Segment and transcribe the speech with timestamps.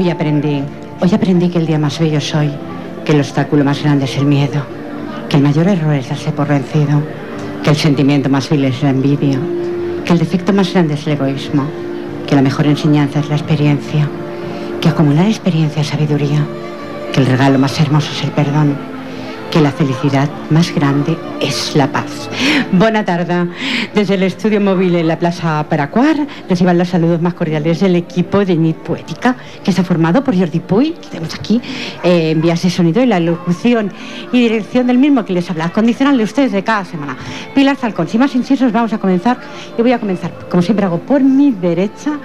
[0.00, 0.62] Hoy aprendí,
[1.02, 2.50] hoy aprendí que el día más bello es hoy,
[3.04, 4.64] que el obstáculo más grande es el miedo,
[5.28, 7.02] que el mayor error es darse por vencido,
[7.62, 9.38] que el sentimiento más vil es la envidia,
[10.06, 11.66] que el defecto más grande es el egoísmo,
[12.26, 14.08] que la mejor enseñanza es la experiencia,
[14.80, 16.46] que acumular experiencia es sabiduría,
[17.12, 18.78] que el regalo más hermoso es el perdón
[19.50, 22.28] que la felicidad más grande es la paz.
[22.72, 23.48] Buena tarde.
[23.94, 28.44] Desde el estudio móvil en la Plaza Paracuar reciban los saludos más cordiales del equipo
[28.44, 31.60] de NIT Poética, que ha formado por Jordi Puy, que tenemos aquí,
[32.02, 33.92] eh, en vías de sonido y la locución
[34.32, 37.16] y dirección del mismo que les habla, condicional ustedes de cada semana.
[37.54, 39.38] Pilar Falcón, sin más incisos, vamos a comenzar.
[39.76, 42.18] Y voy a comenzar, como siempre hago, por mi derecha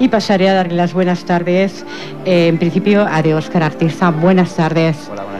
[0.00, 1.84] y pasaré a darle las buenas tardes,
[2.24, 4.10] eh, en principio, a de Artista.
[4.10, 4.96] Buenas tardes.
[5.10, 5.31] Hola, buenas tardes.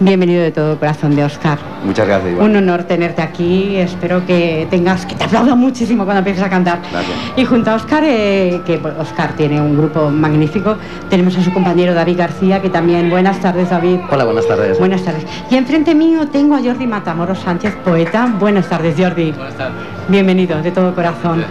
[0.00, 1.58] Bienvenido de todo corazón de Oscar.
[1.84, 2.50] Muchas gracias, Iván.
[2.50, 3.76] Un honor tenerte aquí.
[3.76, 6.80] Espero que tengas, que te aplauda muchísimo cuando empieces a cantar.
[6.92, 7.16] Gracias.
[7.36, 10.76] Y junto a Oscar, eh, que Oscar tiene un grupo magnífico,
[11.10, 13.10] tenemos a su compañero David García, que también.
[13.10, 13.98] Buenas tardes, David.
[14.08, 14.78] Hola, buenas tardes.
[14.78, 15.26] Buenas tardes.
[15.50, 18.32] Y enfrente mío tengo a Jordi Matamoros Sánchez, poeta.
[18.38, 19.32] Buenas tardes, Jordi.
[19.32, 19.82] Buenas tardes.
[20.06, 21.44] Bienvenido de todo corazón.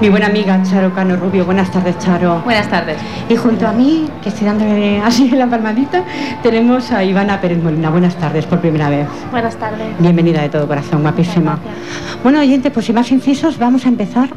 [0.00, 1.44] Mi buena amiga Charo Cano Rubio.
[1.44, 2.40] Buenas tardes, Charo.
[2.40, 2.96] Buenas tardes.
[3.28, 6.02] Y junto a mí, que estoy dándole así la palmadita,
[6.42, 7.90] tenemos a Ivana Pérez Molina.
[7.90, 9.06] Buenas tardes por primera vez.
[9.30, 9.86] Buenas tardes.
[10.00, 11.58] Bienvenida de todo corazón, guapísima.
[11.62, 12.22] Gracias.
[12.22, 14.28] Bueno, oyente, pues sin más incisos, vamos a empezar.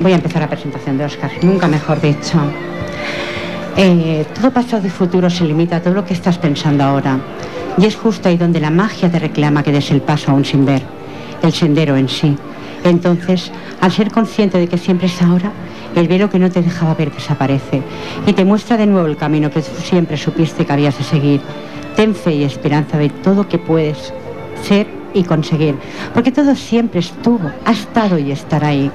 [0.00, 2.38] Voy a empezar la presentación de Oscar, nunca mejor dicho.
[3.76, 7.18] Eh, todo pasado y futuro se limita a todo lo que estás pensando ahora.
[7.78, 10.64] Y es justo ahí donde la magia te reclama que des el paso aún sin
[10.64, 10.82] ver,
[11.42, 12.36] el sendero en sí.
[12.84, 13.52] Entonces,
[13.82, 15.52] al ser consciente de que siempre es ahora,
[15.96, 17.82] el velo que no te dejaba ver desaparece
[18.24, 21.40] y te muestra de nuevo el camino que tú siempre supiste que habías de seguir.
[21.96, 24.14] Ten fe y esperanza de todo que puedes
[24.62, 25.74] ser y conseguir,
[26.14, 28.90] porque todo siempre estuvo, ha estado y estará ahí.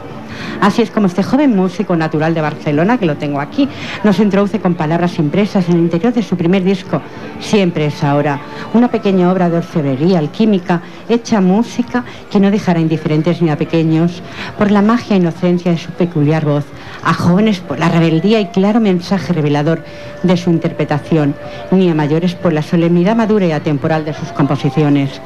[0.62, 3.68] Así es como este joven músico natural de Barcelona, que lo tengo aquí,
[4.04, 7.02] nos introduce con palabras impresas en el interior de su primer disco,
[7.40, 8.40] Siempre es ahora,
[8.74, 14.22] una pequeña obra de orfebrería alquímica, hecha música que no dejará indiferentes ni a pequeños
[14.58, 16.66] por la magia e inocencia de su peculiar voz,
[17.04, 19.84] a jóvenes por la rebeldía y claro mensaje revelador
[20.24, 21.36] de su interpretación,
[21.72, 25.22] ni a mayores por la solemnidad madura y atemporal de sus composiciones.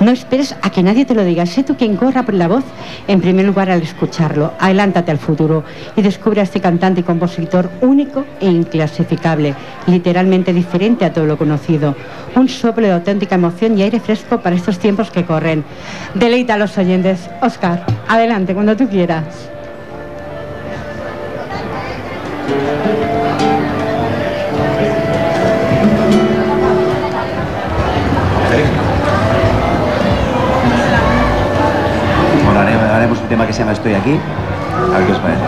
[0.00, 1.44] No esperes a que nadie te lo diga.
[1.44, 2.64] Sé tú quien corra por la voz
[3.06, 4.54] en primer lugar al escucharlo.
[4.58, 5.62] Adelántate al futuro
[5.94, 9.54] y descubre a este cantante y compositor único e inclasificable,
[9.86, 11.94] literalmente diferente a todo lo conocido.
[12.34, 15.64] Un soplo de auténtica emoción y aire fresco para estos tiempos que corren.
[16.14, 17.28] Deleita a los oyentes.
[17.42, 19.50] Oscar, adelante, cuando tú quieras.
[33.40, 34.20] Tema que se llama Estoy aquí.
[34.92, 35.42] A ver qué os parece.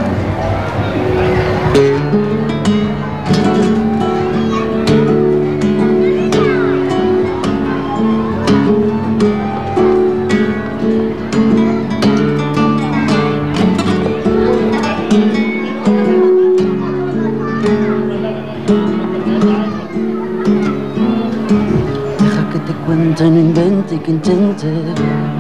[22.19, 25.32] Deja que te cuente, no invente que intente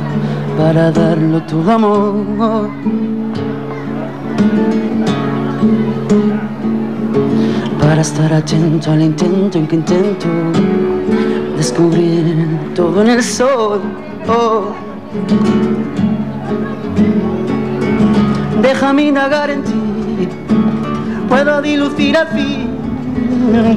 [0.56, 2.68] para darlo tu amor.
[7.80, 10.28] Para estar atento al intento en que intento
[11.56, 13.80] descubrir todo en el sol.
[14.28, 14.72] Oh.
[18.62, 20.28] Déjame indagar en ti,
[21.28, 22.72] puedo dilucir al fin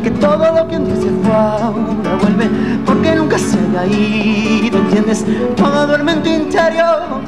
[0.03, 2.49] que todo lo que un día se fue ahora vuelve
[2.85, 5.25] porque nunca se ha ido, ¿entiendes?
[5.55, 7.21] Todo duerme en tu interior,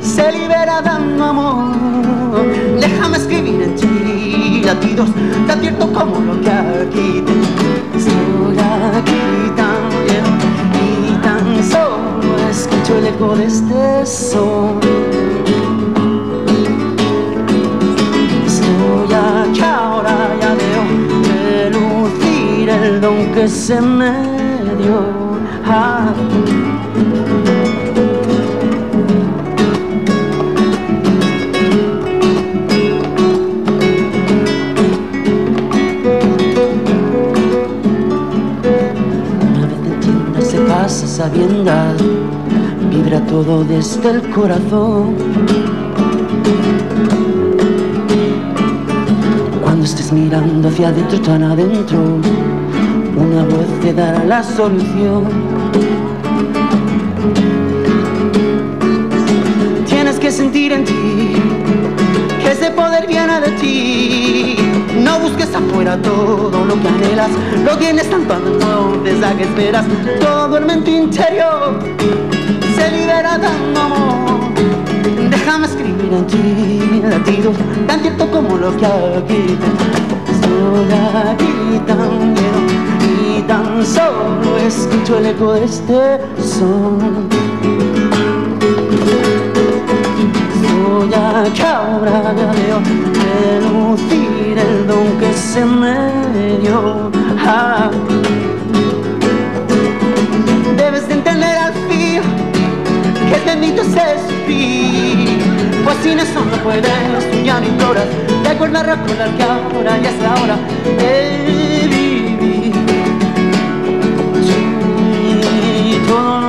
[0.00, 1.74] se libera dando amor.
[2.80, 5.08] Déjame escribir en ti latidos,
[5.46, 10.24] te advierto como lo que aquí te estoy aquí también
[10.82, 14.78] y tan solo escucho el eco de este sol.
[18.46, 24.12] Estoy aquí ahora, ya veo relucir el don que se me
[24.82, 25.23] dio.
[41.14, 41.96] Sabiendas,
[42.90, 45.14] vibra todo desde el corazón.
[49.62, 51.98] Cuando estés mirando hacia adentro, tan adentro,
[53.16, 55.53] una voz te dará la solución.
[60.24, 61.34] Que sentir en ti
[62.40, 64.56] que ese poder viene de ti.
[64.96, 67.28] No busques afuera todo lo que anhelas,
[67.62, 69.84] lo tienes tanto entonces a que esperas,
[70.22, 71.78] todo el mente interior
[72.74, 74.40] se libera dando amor.
[75.28, 77.56] Déjame escribir en ti latidos
[77.86, 79.58] tan cierto como lo que aquí
[80.32, 80.90] Estoy
[81.32, 87.33] aquí tan lleno y tan solo escucho el eco de este son.
[91.12, 92.80] Aquí ahora veo
[93.60, 97.10] relucir el don que se me dio.
[97.46, 97.90] Ah.
[100.78, 102.22] Debes de entender al fin
[103.28, 105.32] que bendito es suspiro
[105.84, 108.06] Pues sin eso no puedes, tú ya no imploras
[108.44, 112.72] Recuerda recordar que ahora ya es la hora de vivir
[116.06, 116.43] todo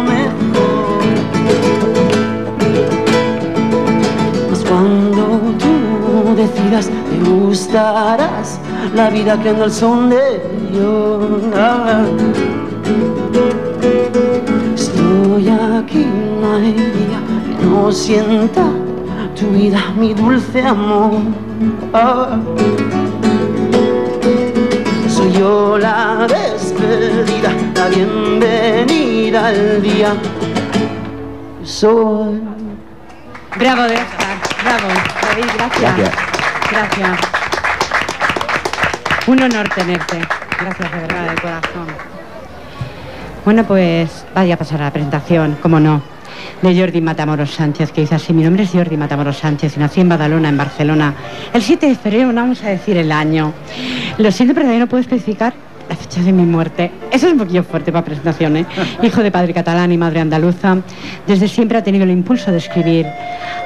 [6.55, 8.59] decidas te gustarás
[8.93, 10.41] La vida creando el son de
[10.71, 11.41] Dios
[14.75, 16.05] Estoy aquí,
[16.41, 17.19] no hay día
[17.59, 18.63] que no sienta
[19.35, 21.11] tu vida, mi dulce amor.
[21.93, 22.37] Ah.
[25.09, 30.13] Soy yo la despedida, la bienvenida al día.
[31.63, 32.41] Soy.
[33.57, 34.87] Bravo de Oscar, bravo.
[35.21, 35.97] David, gracias.
[35.97, 36.34] Gracias.
[36.71, 37.19] Gracias.
[39.27, 40.19] Un honor tenerte.
[40.59, 41.87] Gracias de verdad, de corazón.
[43.43, 46.01] Bueno, pues vaya a pasar a la presentación, como no,
[46.61, 50.01] de Jordi Matamoros Sánchez, que dice así, mi nombre es Jordi Matamoros Sánchez y nací
[50.01, 51.13] en Badalona, en Barcelona,
[51.53, 53.53] el 7 de febrero, no vamos a decir el año.
[54.17, 55.53] Lo siento, pero no puedo especificar
[55.89, 56.91] la fecha de mi muerte.
[57.11, 58.65] Eso es un poquillo fuerte para presentación, ¿eh?
[59.03, 60.77] Hijo de padre catalán y madre andaluza,
[61.27, 63.05] desde siempre ha tenido el impulso de escribir,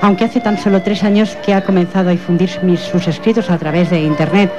[0.02, 3.58] aunque hace tan solo tres años que ha comenzado a difundir mis- sus escritos a
[3.58, 4.52] través de Internet.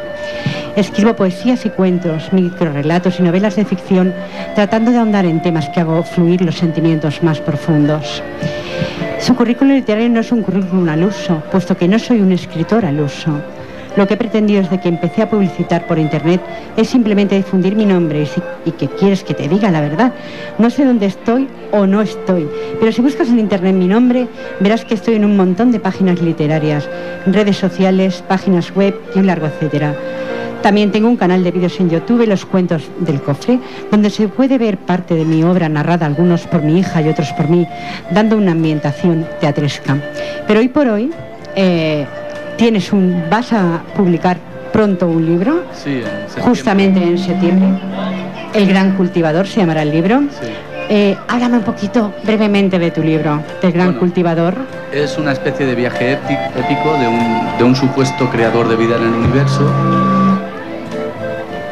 [0.77, 4.15] Escribo poesías y cuentos, microrelatos y novelas de ficción,
[4.55, 8.23] tratando de ahondar en temas que hago fluir los sentimientos más profundos.
[9.19, 12.85] Su currículum literario no es un currículum al uso, puesto que no soy un escritor
[12.87, 13.33] al uso.
[13.97, 16.41] Lo que he pretendido desde que empecé a publicitar por internet
[16.77, 18.41] es simplemente difundir mi nombre y, si,
[18.73, 20.13] que quieres que te diga la verdad.
[20.59, 22.49] No sé dónde estoy o no estoy,
[22.79, 24.29] pero si buscas en internet mi nombre,
[24.61, 26.89] verás que estoy en un montón de páginas literarias,
[27.27, 29.95] redes sociales, páginas web y un largo etcétera.
[30.63, 33.59] También tengo un canal de vídeos en YouTube, Los Cuentos del Cofre,
[33.91, 37.33] donde se puede ver parte de mi obra narrada, algunos por mi hija y otros
[37.33, 37.67] por mí,
[38.11, 39.97] dando una ambientación teatresca.
[40.47, 41.11] Pero hoy por hoy
[41.57, 42.07] eh,
[42.61, 44.37] tienes un, vas a publicar
[44.71, 46.03] pronto un libro, Sí,
[46.37, 47.69] en justamente en septiembre.
[48.53, 50.21] El Gran Cultivador se llamará el libro.
[50.31, 50.47] Sí.
[50.91, 54.01] Eh, háblame un poquito brevemente de tu libro, del Gran Bueno.
[54.01, 54.55] Cultivador.
[54.93, 58.97] Es una especie de viaje épi- épico de un, de un supuesto creador de vida
[58.97, 59.71] en el universo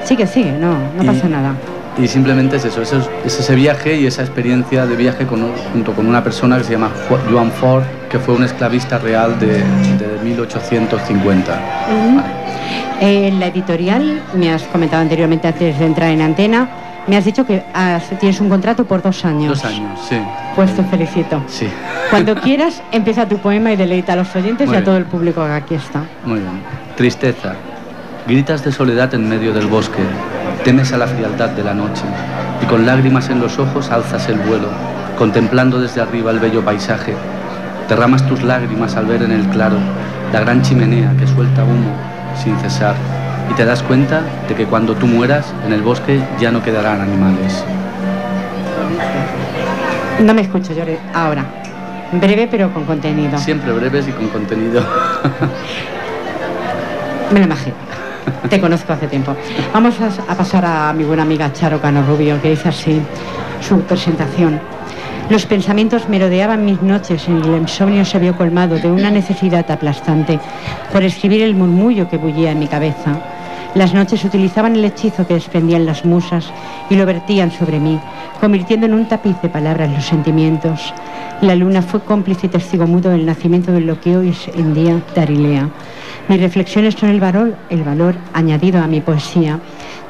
[0.05, 1.53] Sigue, sigue, no, no Y- pasa nada.
[1.99, 2.93] Y simplemente es eso, es,
[3.25, 6.73] es ese viaje y esa experiencia de viaje con- junto con una persona que se
[6.73, 6.91] llama
[7.31, 11.53] Joan Ford, que fue un esclavista real de, de 1850.
[11.53, 12.21] Ujú.
[13.01, 16.69] Eh, En la editorial, me has comentado anteriormente antes de entrar en antena,
[17.07, 19.49] me has dicho que has- tienes un contrato por dos años.
[19.61, 20.17] Dos años, sí.
[20.55, 21.43] Pues te felicito.
[21.47, 21.69] Sí,
[22.11, 24.85] Cuando quieras, empieza tu poema y deleita a los oyentes Muy y a bien.
[24.85, 26.03] todo el público que aquí está.
[26.25, 26.61] muy bien.
[26.97, 27.55] Tristeza.
[28.27, 30.03] Gritas de soledad en medio del bosque,
[30.65, 32.03] temes a la frialdad de la noche
[32.63, 34.69] y con lágrimas en los ojos alzas el vuelo,
[35.17, 37.15] contemplando desde arriba el bello paisaje.
[37.89, 39.77] Derramas tus lágrimas al ver en el claro
[40.33, 41.91] la gran chimenea que suelta humo
[42.37, 42.95] sin cesar
[43.51, 47.01] y te das cuenta de que cuando tú mueras en el bosque ya no quedarán
[47.01, 47.65] animales.
[50.21, 50.99] No me escucho, Jordi.
[51.15, 51.45] Ahora.
[52.13, 53.39] Breve pero con contenido.
[53.39, 54.83] Siempre breves y con contenido.
[57.33, 57.88] Me lo imagino.
[58.49, 59.35] Te conozco hace tiempo.
[59.73, 63.01] Vamos a, pasar a mi buena amiga Charo Cano Rubio, que dice así
[63.61, 64.61] su presentación.
[65.31, 70.41] Los pensamientos merodeaban mis noches y el insomnio se vio colmado de una necesidad aplastante
[70.91, 73.21] por escribir el murmullo que bullía en mi cabeza.
[73.75, 76.51] Las noches utilizaban el hechizo que desprendían las musas
[76.89, 78.01] y lo vertían sobre mí,
[78.41, 80.95] convirtiendo en un tapiz de palabras los sentimientos.
[81.43, 84.75] La luna fue cómplice y testigo mudo del nacimiento de lo que hoy es en
[84.75, 85.69] día Darilea.
[86.29, 89.61] Mis reflexiones son el valor, el valor añadido a mi poesía.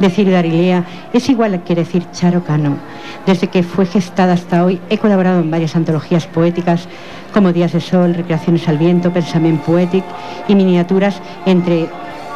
[0.00, 2.76] Decir Darilea es igual que decir Charo Cano.
[3.24, 6.88] Desde que fue gestada hasta hoy he colaborado en varias antologías poéticas
[7.32, 10.04] como Días de Sol, Recreaciones al Viento, Pensamiento Poétic
[10.48, 11.88] y miniaturas entre,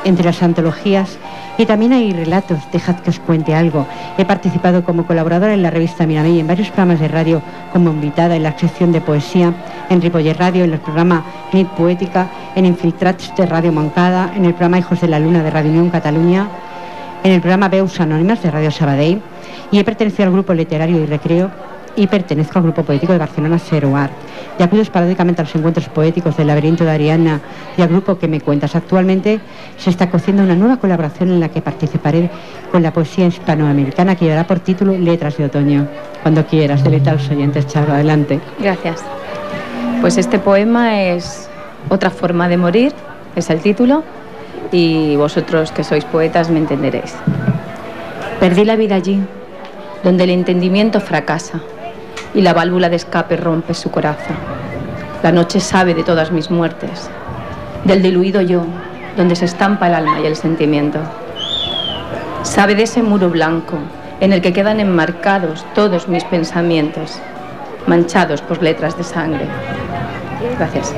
[0.04, 1.18] entre las antologías
[1.58, 3.86] Y también hay relatos, dejad que os cuente algo.
[4.16, 7.42] He participado como colaboradora en la revista Miramey en varios programas de radio
[7.72, 9.52] como invitada en la sección de poesía,
[9.90, 14.52] en Ripoller Radio, en el programa Nit Poética, en Infiltrats de Radio Moncada, en el
[14.54, 16.48] programa Hijos de la Luna de Radio Unión Cataluña,
[17.22, 19.20] en el programa Veus Anónimas de Radio Sabadell
[19.70, 21.50] y he pertenecido al grupo literario y recreo
[21.96, 24.10] y pertenezco al grupo poético de Barcelona Seroar
[24.58, 27.40] y acudo esporádicamente a los encuentros poéticos del laberinto de Ariana
[27.76, 28.74] y al grupo que me cuentas.
[28.74, 29.40] Actualmente
[29.76, 32.30] se está cociendo una nueva colaboración en la que participaré
[32.70, 35.86] con la poesía hispanoamericana que llevará por título Letras de Otoño.
[36.22, 38.40] Cuando quieras, deleita a los oyentes, Charo, adelante.
[38.58, 39.02] Gracias.
[40.00, 41.48] Pues este poema es
[41.88, 42.92] Otra forma de morir,
[43.34, 44.04] es el título,
[44.70, 47.12] y vosotros que sois poetas me entenderéis.
[48.38, 49.20] Perdí la vida allí,
[50.04, 51.60] donde el entendimiento fracasa
[52.34, 54.36] y la válvula de escape rompe su corazón.
[55.22, 57.08] La noche sabe de todas mis muertes,
[57.84, 58.64] del diluido yo,
[59.16, 60.98] donde se estampa el alma y el sentimiento.
[62.42, 63.78] Sabe de ese muro blanco
[64.20, 67.18] en el que quedan enmarcados todos mis pensamientos,
[67.86, 69.46] manchados por letras de sangre.
[70.58, 70.94] Gracias.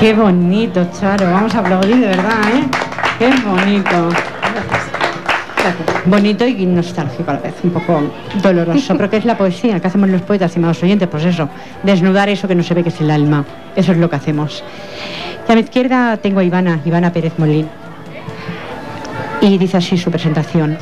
[0.00, 1.30] Qué bonito, Charo.
[1.30, 2.68] Vamos a aplaudir de verdad, ¿eh?
[3.18, 4.35] Qué bonito.
[6.06, 8.00] Bonito y nostálgico a la vez, un poco
[8.42, 8.96] doloroso.
[8.96, 9.80] Pero ¿qué es la poesía?
[9.80, 11.08] ¿Qué hacemos los poetas, estimados oyentes?
[11.08, 11.48] Pues eso,
[11.82, 13.44] desnudar eso que no se ve que es el alma.
[13.74, 14.62] Eso es lo que hacemos.
[15.48, 17.68] Y a mi izquierda tengo a Ivana, Ivana Pérez Molín.
[19.40, 20.78] Y dice así su presentación.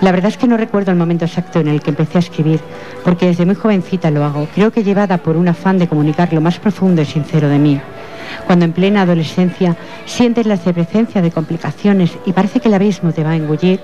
[0.00, 2.60] La verdad es que no recuerdo el momento exacto en el que empecé a escribir,
[3.02, 4.46] porque desde muy jovencita lo hago.
[4.54, 7.80] Creo que llevada por un afán de comunicar lo más profundo y sincero de mí.
[8.46, 13.24] Cuando en plena adolescencia sientes la efervescencia de complicaciones y parece que el abismo te
[13.24, 13.80] va a engullir,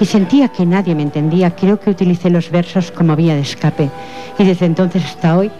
[0.00, 3.90] y sentía que nadie me entendía, creo que utilicé los versos como vía de escape.
[4.38, 5.50] Y desde entonces hasta hoy,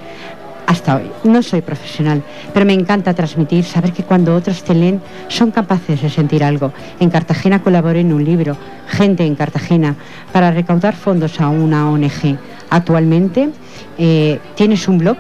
[0.66, 2.22] hasta hoy, no soy profesional,
[2.52, 6.72] pero me encanta transmitir, saber que cuando otros te leen son capaces de sentir algo.
[7.00, 8.56] En Cartagena colaboré en un libro,
[8.88, 9.94] Gente en Cartagena,
[10.32, 12.36] para recaudar fondos a una ONG.
[12.70, 13.50] Actualmente,
[13.98, 15.16] eh, ¿tienes un blog?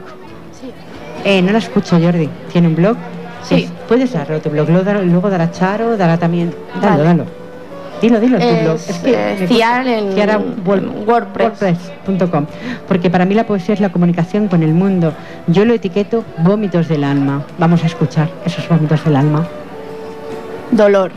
[0.60, 0.70] Sí.
[1.24, 2.28] Eh, no la escucho, Jordi.
[2.50, 2.96] ¿Tiene un blog?
[3.42, 3.54] Sí.
[3.68, 6.54] Pues, puedes darlo tu blog, luego, dará- luego dará Charo, dará también...
[6.80, 7.04] Dalo, Vale.
[7.04, 7.43] dalo.
[8.00, 8.74] Dilo, dilo tu blog.
[8.74, 11.60] Es, eh, en- Ciara en Word- WordPress.
[11.60, 12.46] WordPress.com.
[12.86, 15.12] Porque para mí la poesía es la comunicación con el mundo.
[15.46, 17.42] Yo lo etiqueto vómitos del alma.
[17.58, 19.46] Vamos a escuchar esos vómitos del alma.
[20.70, 21.12] Dolor.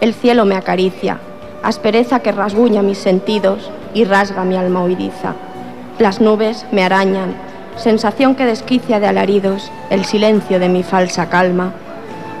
[0.00, 1.18] El cielo me acaricia,
[1.62, 5.34] aspereza que rasguña mis sentidos y rasga mi alma oidiza.
[5.98, 7.34] Las nubes me arañan,
[7.76, 11.72] sensación que desquicia de alaridos el silencio de mi falsa calma.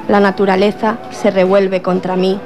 [0.08, 2.38] La naturaleza se revuelve contra mí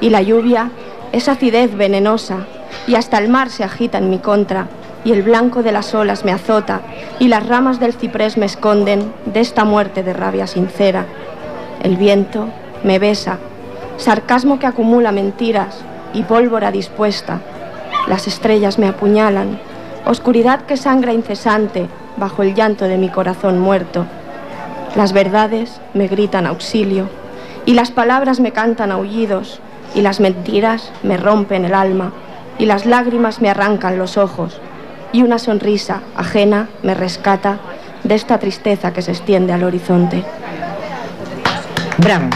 [0.00, 0.70] y la lluvia
[1.12, 2.46] es acidez venenosa
[2.86, 4.68] y hasta el mar se agita en mi contra
[5.04, 6.80] y el blanco de las olas me azota
[7.18, 11.06] y las ramas del ciprés me esconden de esta muerte de rabia sincera.
[11.82, 12.48] El viento
[12.82, 13.38] me besa,
[13.98, 15.76] sarcasmo que acumula mentiras
[16.14, 17.40] y pólvora dispuesta.
[18.08, 19.58] Las estrellas me apuñalan,
[20.06, 24.06] oscuridad que sangra incesante bajo el llanto de mi corazón muerto.
[24.96, 27.08] Las verdades me gritan auxilio
[27.66, 29.60] y las palabras me cantan aullidos
[29.94, 32.12] y las mentiras me rompen el alma
[32.58, 34.60] y las lágrimas me arrancan los ojos
[35.12, 37.58] y una sonrisa ajena me rescata
[38.02, 40.24] de esta tristeza que se extiende al horizonte.
[41.98, 42.28] Bravo.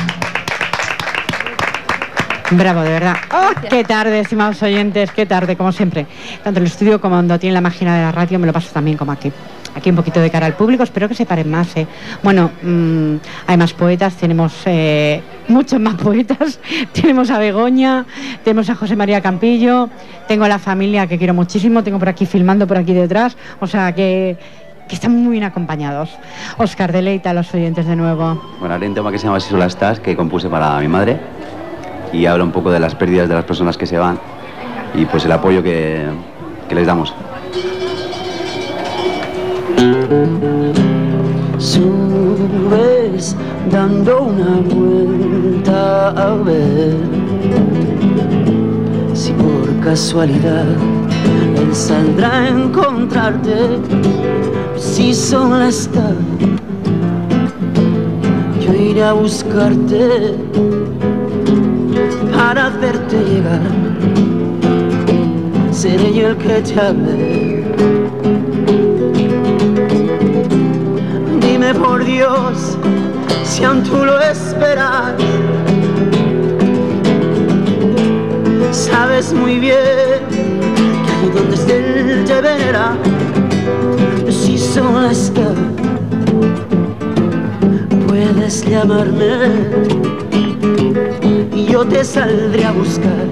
[2.51, 3.17] Bravo, de verdad.
[3.31, 5.13] ¡Oh, qué tarde, estimados oyentes!
[5.13, 6.07] Qué tarde, como siempre.
[6.43, 8.71] Tanto en el estudio como cuando tiene la máquina de la radio, me lo paso
[8.73, 9.31] también como aquí.
[9.75, 11.77] Aquí un poquito de cara al público, espero que se paren más.
[11.77, 11.87] ¿eh?
[12.23, 16.59] Bueno, mm, hay más poetas, tenemos eh, muchos más poetas.
[16.93, 18.05] tenemos a Begoña,
[18.45, 19.89] tenemos a José María Campillo,
[20.27, 23.67] tengo a la familia que quiero muchísimo, tengo por aquí filmando por aquí detrás, o
[23.67, 24.37] sea que,
[24.89, 26.11] que están muy bien acompañados.
[26.57, 28.43] Oscar, deleita a los oyentes de nuevo.
[28.59, 31.19] Bueno, haré un tema que se llama Si sola estás, que compuse para mi madre.
[32.13, 34.19] Y habla un poco de las pérdidas de las personas que se van
[34.95, 36.07] y pues el apoyo que,
[36.69, 37.15] que les damos.
[41.59, 43.37] Subes
[43.71, 46.97] dando una vuelta a ver
[49.15, 50.67] si por casualidad
[51.57, 53.79] él saldrá a encontrarte.
[54.77, 56.13] Si sola está,
[58.61, 60.35] yo iré a buscarte
[62.33, 63.61] para hacerte llegar.
[65.71, 67.68] Seré yo el que te hable.
[71.75, 72.79] Por Dios
[73.45, 75.13] si aún tú lo esperas.
[78.71, 79.77] Sabes muy bien
[80.31, 82.97] que ahí donde él te verá.
[84.31, 85.53] Si sola está,
[88.07, 89.51] puedes llamarme
[91.55, 93.27] y yo te saldré a buscar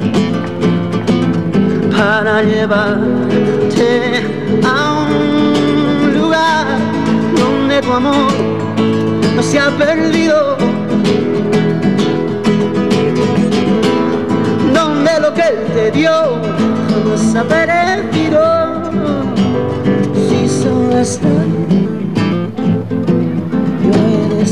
[1.97, 4.23] para llevarte
[4.63, 4.96] a un
[7.87, 8.33] tu amor
[9.37, 10.57] no se ha perdido.
[14.75, 16.11] Donde lo que él te dio
[16.91, 18.43] jamás ha perdido.
[20.29, 21.29] Si solo está,
[23.83, 24.47] yo he de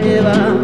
[0.00, 0.55] llevarte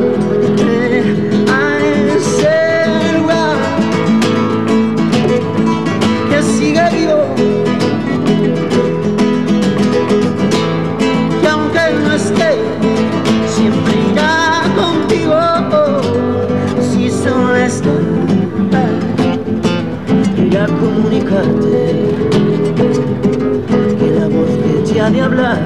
[23.99, 25.61] que la voz que te ha de hablar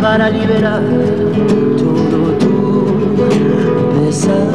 [0.00, 0.82] para liberar
[1.76, 2.84] todo tu
[4.06, 4.49] pesar.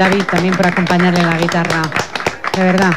[0.00, 1.82] David también por acompañarle en la guitarra.
[2.56, 2.92] De verdad,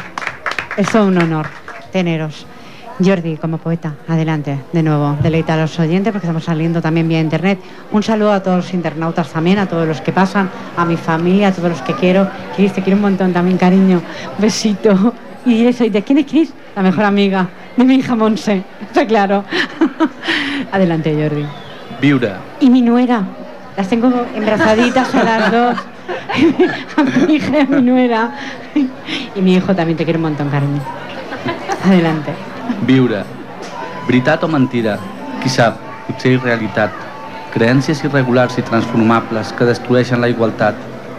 [0.74, 1.46] es un honor
[1.92, 2.46] teneros.
[2.98, 7.20] Jordi, como poeta, adelante, de nuevo, deleita a los oyentes porque estamos saliendo también vía
[7.20, 7.58] internet.
[7.92, 11.48] Un saludo a todos los internautas también, a todos los que pasan, a mi familia,
[11.48, 12.26] a todos los que quiero.
[12.56, 14.00] Cris, te quiero un montón también, cariño.
[14.38, 15.12] Besito.
[15.44, 16.54] Y eso, ¿y de quién es Cris?
[16.74, 17.46] La mejor amiga
[17.76, 19.44] de mi hija Monse, está claro.
[20.72, 21.44] adelante, Jordi.
[22.00, 22.38] Viura.
[22.60, 23.24] Y mi nuera,
[23.76, 25.93] las tengo embrazaditas a las dos.
[27.28, 28.32] Mi hija mi nuera.
[28.74, 30.80] Y mi hijo también te quiere un montón, cariño.
[31.84, 32.32] Adelante.
[32.86, 33.24] Viure.
[34.06, 34.98] Veritat o mentira?
[35.42, 36.92] Qui sap, potser irrealitat.
[37.54, 40.74] Creències irregulars i transformables que destrueixen la igualtat.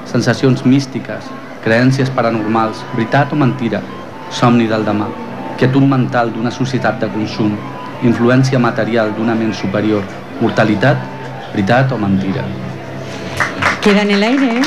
[0.09, 1.29] Sensacions místiques,
[1.63, 3.81] creències paranormals, veritat o mentira?
[4.29, 5.07] Somni del demà.
[5.57, 7.55] Quietud mental d'una societat de consum.
[8.03, 10.05] Influència material d'una ment superior.
[10.41, 11.01] Mortalitat,
[11.53, 12.43] veritat o mentira?
[13.85, 14.61] Queda en el aire, ¿eh?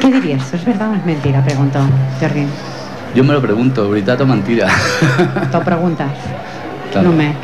[0.00, 0.54] ¿Qué dirías?
[0.54, 1.44] ¿Es verdad o es mentira?
[1.44, 1.78] Preguntó
[2.18, 2.46] Jordi.
[3.14, 4.68] Yo me lo pregunto, ¿verdad o mentira?
[5.52, 6.10] ¿Tú preguntas?
[7.02, 7.34] No me...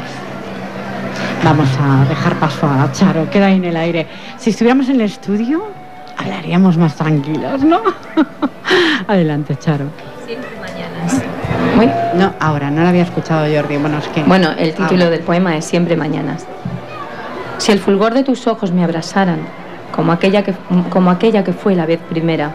[1.45, 4.07] Vamos a dejar paso a Charo, queda ahí en el aire.
[4.39, 5.71] Si estuviéramos en el estudio,
[6.17, 7.83] hablaríamos más tranquilos, ¿no?
[9.07, 9.85] Adelante, Charo.
[10.27, 11.23] Siempre mañanas.
[12.17, 13.77] No, ahora, no lo había escuchado Jordi.
[13.77, 14.23] Bueno, es que...
[14.23, 16.47] Bueno, el título del poema es Siempre mañanas.
[17.61, 19.41] Si el fulgor de tus ojos me abrasaran,
[19.95, 20.55] como aquella, que,
[20.89, 22.53] como aquella que fue la vez primera,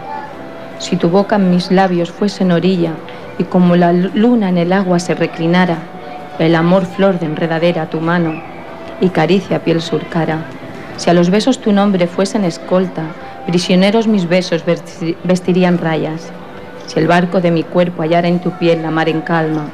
[0.80, 2.90] si tu boca en mis labios fuese en orilla
[3.38, 5.78] y como la luna en el agua se reclinara,
[6.40, 8.42] el amor flor de enredadera tu mano
[9.00, 10.40] y caricia piel surcara,
[10.96, 13.04] si a los besos tu nombre fuesen escolta,
[13.46, 14.64] prisioneros mis besos
[15.22, 16.32] vestirían rayas,
[16.88, 19.66] si el barco de mi cuerpo hallara en tu piel la mar en calma,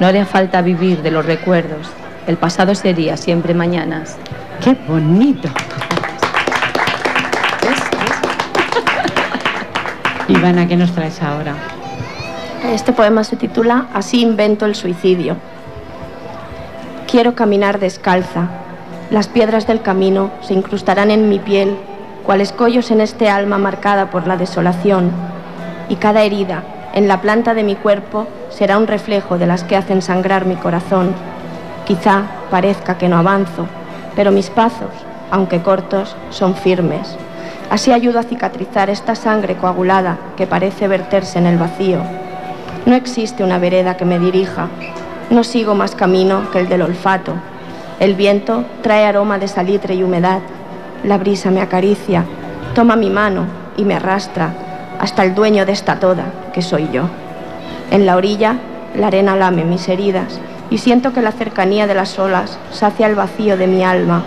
[0.00, 1.86] no haría falta vivir de los recuerdos,
[2.26, 4.18] el pasado sería siempre mañanas.
[4.62, 5.48] ¡Qué bonito!
[10.28, 11.54] Ivana, ¿qué nos traes ahora?
[12.70, 15.36] Este poema se titula Así invento el suicidio.
[17.10, 18.48] Quiero caminar descalza.
[19.10, 21.78] Las piedras del camino se incrustarán en mi piel,
[22.26, 25.10] cuales collos en este alma marcada por la desolación.
[25.88, 29.76] Y cada herida en la planta de mi cuerpo será un reflejo de las que
[29.76, 31.14] hacen sangrar mi corazón.
[31.86, 33.66] Quizá parezca que no avanzo,
[34.16, 34.90] pero mis pasos,
[35.30, 37.16] aunque cortos, son firmes.
[37.70, 42.00] Así ayudo a cicatrizar esta sangre coagulada que parece verterse en el vacío.
[42.86, 44.68] No existe una vereda que me dirija,
[45.30, 47.34] no sigo más camino que el del olfato.
[48.00, 50.40] El viento trae aroma de salitre y humedad,
[51.04, 52.24] la brisa me acaricia,
[52.74, 53.44] toma mi mano
[53.76, 54.52] y me arrastra
[54.98, 57.04] hasta el dueño de esta toda, que soy yo.
[57.90, 58.56] En la orilla,
[58.96, 63.16] la arena lame mis heridas y siento que la cercanía de las olas sacia el
[63.16, 64.22] vacío de mi alma.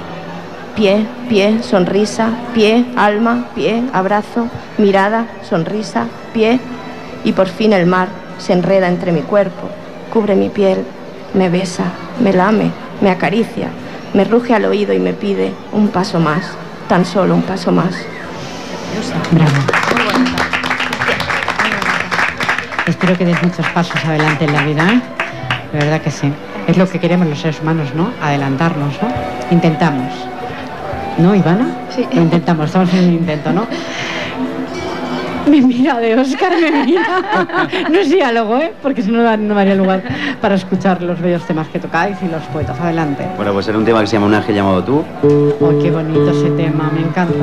[0.76, 6.60] Pie, pie, sonrisa, pie, alma, pie, abrazo, mirada, sonrisa, pie,
[7.24, 9.70] y por fin el mar se enreda entre mi cuerpo,
[10.12, 10.84] cubre mi piel,
[11.34, 11.86] me besa,
[12.20, 13.70] me lame, me acaricia,
[14.14, 16.44] me ruge al oído y me pide un paso más,
[16.90, 17.96] tan solo un paso más.
[19.32, 19.52] Bravo.
[22.86, 25.02] Espero que des muchos pasos adelante en la vida.
[25.74, 26.32] De verdad que sí.
[26.68, 28.12] Es lo que queremos los seres humanos, ¿no?
[28.22, 29.10] Adelantarnos, ¿no?
[29.52, 30.14] Intentamos.
[31.18, 31.68] ¿No, Ivana?
[31.90, 32.08] Sí.
[32.14, 33.66] Lo intentamos, estamos en un intento, ¿no?
[35.50, 37.04] Me mira de Oscar, me mira.
[37.92, 38.72] No es diálogo, ¿eh?
[38.82, 40.02] Porque si no, no no daría lugar
[40.40, 42.80] para escuchar los bellos temas que tocáis y los poetas.
[42.80, 43.28] Adelante.
[43.36, 45.04] Bueno, pues era un tema que se llama Un ángel llamado tú,
[45.60, 47.34] Oh, qué bonito ese tema, me encanta.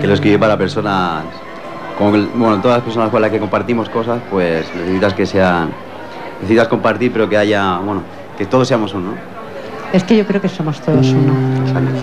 [0.00, 1.24] que lo escribí para personas,
[1.98, 5.68] como que, bueno, todas las personas con las que compartimos cosas, pues necesitas que sean,
[6.40, 8.02] necesitas compartir, pero que haya, bueno,
[8.36, 9.10] que todos seamos uno.
[9.10, 9.40] ¿no?
[9.92, 11.32] Es que yo creo que somos todos uno.
[11.66, 12.00] Exacto.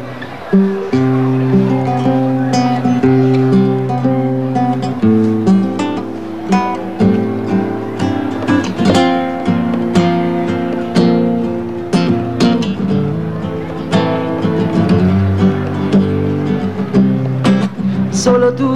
[18.11, 18.73] Solo tú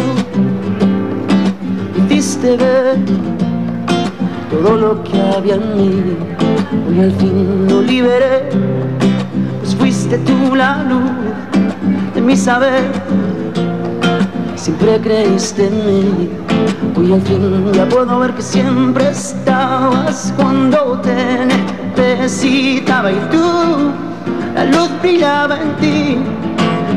[2.10, 3.51] hiciste ver
[4.52, 6.18] todo lo que había en mí.
[6.88, 8.50] Hoy al fin lo liberé,
[9.60, 11.10] pues fuiste tú la luz
[12.14, 12.92] de mi saber.
[14.56, 16.30] Siempre creíste en mí.
[16.98, 21.48] Hoy al fin ya puedo ver que siempre estabas cuando te
[21.96, 23.92] necesitaba y tú,
[24.54, 26.18] la luz brillaba en ti.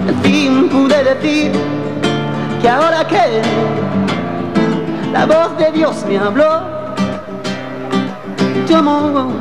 [0.08, 1.52] Al fin pude decir
[2.60, 3.40] que ahora que
[5.12, 6.73] la voz de Dios me habló,
[8.66, 9.32] tu amor,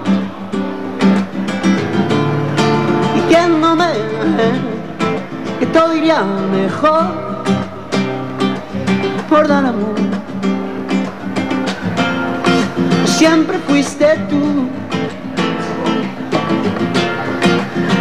[3.15, 3.87] diciéndome
[5.59, 7.23] que todo iría mejor.
[9.29, 9.95] Por dar amor.
[13.05, 14.67] Siempre fuiste tú.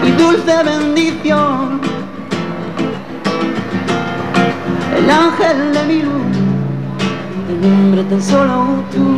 [0.07, 1.81] Y dulce bendición.
[4.99, 6.37] El ángel de mi luz,
[7.49, 9.12] de nombre tan solo tú.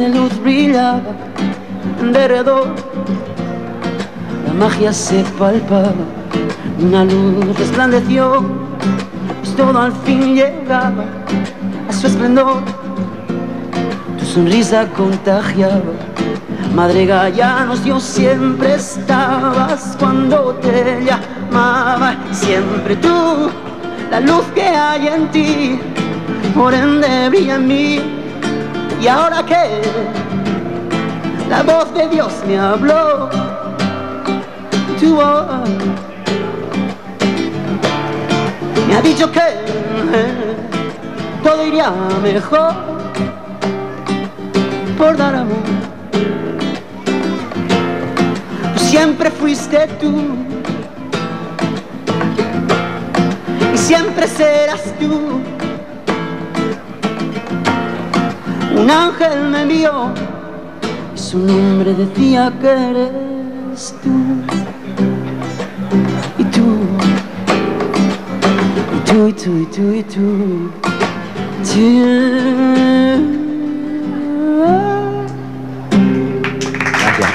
[0.00, 1.12] Dulce luz brillaba
[2.00, 2.68] en derredor,
[4.46, 5.92] la magia se palpaba,
[6.80, 8.42] una luz resplandeció,
[9.42, 11.04] pues todo al fin llegaba
[11.86, 12.62] a su esplendor
[14.18, 15.92] tu sonrisa contagiaba.
[16.74, 22.16] Madre Gallanos, yo siempre estabas cuando te llamaba.
[22.32, 23.50] Siempre tú,
[24.10, 25.78] la luz que hay en ti,
[26.54, 28.19] por ende brilla en mí.
[29.00, 29.80] Y ahora que
[31.48, 33.30] la voz de Dios me habló,
[35.00, 35.16] tu
[38.86, 39.40] me ha dicho que
[41.42, 41.90] todo iría
[42.22, 42.74] mejor
[44.98, 45.56] por dar amor.
[48.76, 50.12] Siempre fuiste tú
[53.72, 55.40] y siempre serás tú.
[58.80, 60.10] Un ángel me envió
[61.14, 64.10] y su nombre decía que eres tú.
[66.38, 66.78] Y tú,
[68.96, 70.70] y tú, y tú, y tú, y tú.
[71.64, 71.80] tú.
[76.80, 77.30] Gracias.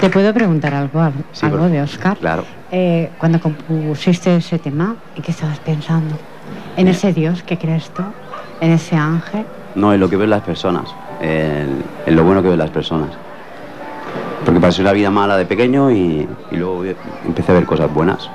[0.00, 2.16] ¿Te puedo preguntar algo, algo Sí, por- de Oscar?
[2.18, 2.44] Claro.
[2.70, 6.16] Eh, cuando compusiste ese tema, ¿en qué estabas pensando?
[6.76, 8.02] ¿En ese Dios que crees tú?
[8.60, 9.44] ¿En ese ángel?
[9.74, 10.84] No, en lo que ven las personas,
[11.20, 13.10] en, en lo bueno que ven las personas.
[14.44, 16.84] Porque pasé una vida mala de pequeño y, y luego
[17.26, 18.28] empecé a ver cosas buenas.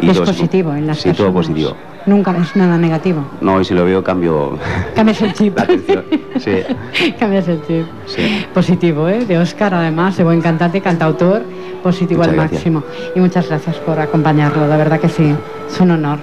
[0.00, 1.34] es todo positivo en las Sí, todo personas.
[1.48, 1.76] positivo.
[2.06, 3.22] Nunca es nada negativo.
[3.42, 4.58] No, y si lo veo cambio
[4.96, 5.54] Cambias el chip.
[5.58, 6.04] la atención.
[6.38, 7.86] Sí, Cambias el chip.
[8.06, 8.46] sí.
[8.54, 9.26] Positivo, ¿eh?
[9.26, 11.42] De Oscar, además, de buen cantante, cantautor,
[11.82, 12.52] positivo Muchas al gracias.
[12.60, 12.82] máximo.
[13.14, 15.34] Y muchas gracias por acompañarlo, la verdad que sí,
[15.70, 16.18] es un honor.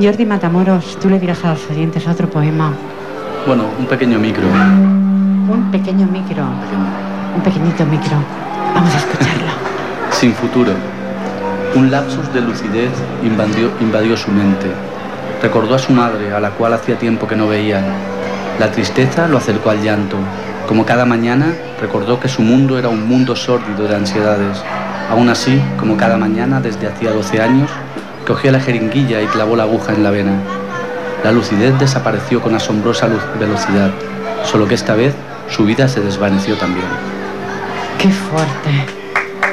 [0.00, 2.72] Jordi Matamoros, tú le dirás a los oyentes otro poema.
[3.46, 4.44] Bueno, un pequeño micro.
[4.46, 6.44] Un pequeño micro,
[7.36, 8.16] un pequeñito micro.
[8.74, 9.52] Vamos a escucharlo.
[10.10, 10.72] Sin futuro.
[11.74, 14.66] Un lapsus de lucidez invadió, invadió su mente.
[15.42, 17.82] Recordó a su madre, a la cual hacía tiempo que no veía.
[18.58, 20.16] La tristeza lo acercó al llanto.
[20.68, 24.62] Como cada mañana, recordó que su mundo era un mundo sórdido de ansiedades.
[25.10, 27.70] Aún así, como cada mañana desde hacía 12 años,
[28.26, 30.32] cogió la jeringuilla y clavó la aguja en la vena.
[31.24, 33.90] La lucidez desapareció con asombrosa luz- velocidad,
[34.44, 35.14] solo que esta vez
[35.48, 36.86] su vida se desvaneció también.
[37.98, 38.86] Qué fuerte.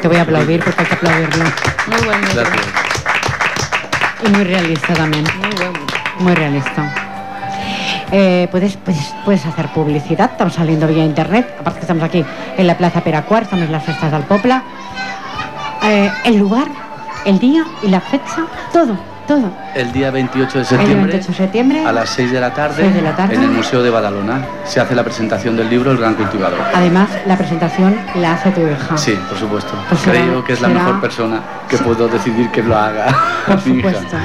[0.01, 1.43] Te voy a aplaudir porque hay que aplaudirlo.
[1.87, 2.21] Muy buen.
[2.21, 2.65] Gracias.
[4.25, 5.23] Y muy realista también.
[5.39, 5.99] Muy buen micro.
[6.19, 6.93] Muy realista.
[8.11, 12.25] Eh, puedes, puedes, puedes hacer publicidad, estamos saliendo vía internet, aparte que estamos aquí
[12.57, 14.63] en la Plaza Peracuar, estamos en las fiestas del Popla.
[15.83, 16.67] Eh, el lugar
[17.25, 18.95] el día y la fecha, todo,
[19.27, 19.51] todo.
[19.75, 22.75] El día 28 de El septiembre, 28 de septiembre, a las 6 de la tarde,
[22.77, 23.35] Seis de la tarde.
[23.35, 26.57] en el Museo de Badalona, se hace la presentación del libro El Gran Cultivador.
[26.73, 28.97] además, la presentación la hace tu hija.
[28.97, 29.71] Sí, por supuesto.
[29.87, 33.05] Pues será- Creo que es la será- mejor persona que puedo decidir que lo haga.
[33.45, 33.89] Por mi hija.
[33.93, 34.17] supuesto.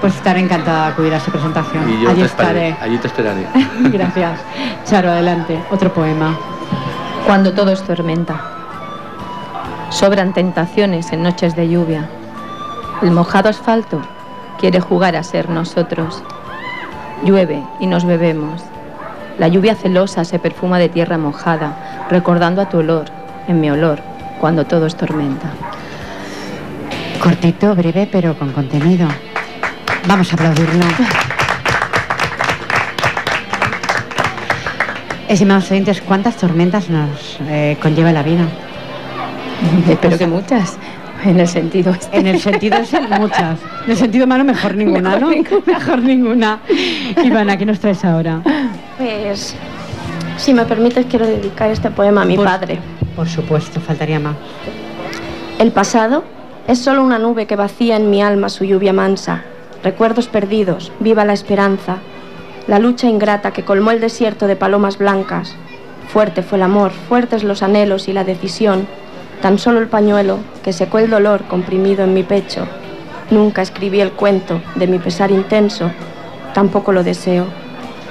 [0.00, 1.88] Pues estaré encantada de acudir a su presentación.
[1.88, 2.68] Y yo Allí te esperaré.
[2.70, 2.84] estaré.
[2.90, 3.46] Allí te esperaré.
[3.92, 4.40] Gracias.
[4.84, 5.58] Charo, adelante.
[5.70, 6.34] Otro poema.
[7.26, 8.40] Cuando todo es tormenta.
[9.90, 12.08] Sobran tentaciones en noches de lluvia.
[13.02, 14.02] El mojado asfalto
[14.58, 16.22] quiere jugar a ser nosotros.
[17.24, 18.62] Llueve y nos bebemos.
[19.38, 23.06] La lluvia celosa se perfuma de tierra mojada, recordando a tu olor,
[23.48, 24.00] en mi olor,
[24.38, 25.48] cuando todo es tormenta.
[27.22, 29.08] Cortito, breve, pero con contenido.
[30.06, 30.84] Vamos a aplaudirlo.
[35.26, 38.44] Estimados oyentes, ¿cuántas tormentas nos eh, conlleva la vida?
[39.88, 40.76] Espero que muchas,
[41.24, 42.18] en el sentido este.
[42.18, 42.78] En el sentido
[43.18, 43.58] muchas.
[43.84, 45.30] En el sentido malo, mejor ninguna, Mejor ¿no?
[45.30, 45.62] ninguna.
[45.78, 46.60] Mejor ninguna.
[47.24, 48.42] Ivana, ¿qué nos traes ahora?
[48.98, 49.56] Pues,
[50.36, 52.78] si me permites, quiero dedicar este poema a mi Por- padre.
[53.16, 54.36] Por supuesto, faltaría más.
[55.58, 56.24] El pasado
[56.68, 59.42] es solo una nube que vacía en mi alma su lluvia mansa.
[59.82, 61.96] Recuerdos perdidos, viva la esperanza.
[62.66, 65.54] La lucha ingrata que colmó el desierto de palomas blancas.
[66.08, 68.86] Fuerte fue el amor, fuertes los anhelos y la decisión.
[69.42, 72.66] Tan solo el pañuelo que secó el dolor comprimido en mi pecho.
[73.30, 75.90] Nunca escribí el cuento de mi pesar intenso,
[76.52, 77.46] tampoco lo deseo.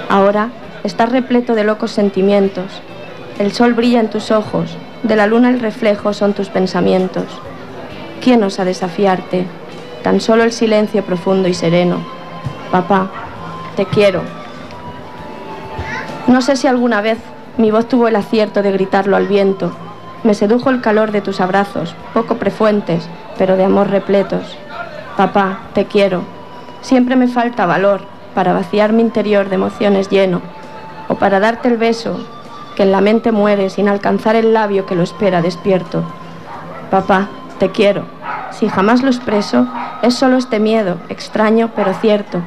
[0.10, 0.50] Ahora
[0.84, 2.82] estás repleto de locos sentimientos.
[3.38, 7.26] El sol brilla en tus ojos, de la luna el reflejo son tus pensamientos.
[8.22, 9.46] ¿Quién osa desafiarte?
[10.04, 11.98] Tan solo el silencio profundo y sereno.
[12.72, 13.10] Papá,
[13.76, 14.24] te quiero.
[16.28, 17.18] No sé si alguna vez
[17.58, 19.72] mi voz tuvo el acierto de gritarlo al viento.
[20.30, 24.60] Me sedujo el calor de tus abrazos, poco prefuentes, pero de amor repletos.
[25.18, 26.22] Papá, te quiero.
[26.82, 28.02] Siempre me falta valor
[28.36, 30.44] para vaciar mi interior de emociones lleno,
[31.08, 32.20] o para darte el beso
[32.76, 36.04] que en la mente muere sin alcanzar el labio que lo espera despierto.
[36.92, 38.04] Papá, te quiero.
[38.52, 39.65] Si jamás lo expreso,
[40.04, 42.39] es solo este miedo, extraño pero cierto.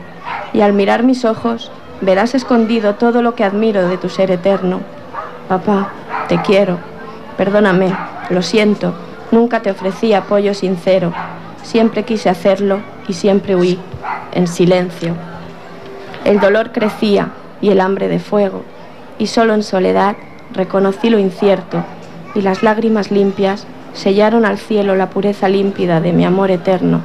[0.53, 4.83] Y al mirar mis ojos, verás escondido todo lo que admiro de tu ser eterno.
[5.49, 5.89] Papá,
[6.29, 6.92] te quiero.
[7.37, 7.95] Perdóname,
[8.31, 8.95] lo siento.
[9.31, 11.13] Nunca te ofrecí apoyo sincero.
[11.63, 13.79] Siempre quise hacerlo y siempre huí,
[14.33, 15.15] en silencio.
[16.25, 18.63] El dolor crecía y el hambre de fuego,
[19.19, 20.17] y solo en soledad
[20.53, 21.85] reconocí lo incierto,
[22.35, 27.01] y las lágrimas limpias sellaron al cielo la pureza límpida de mi amor eterno.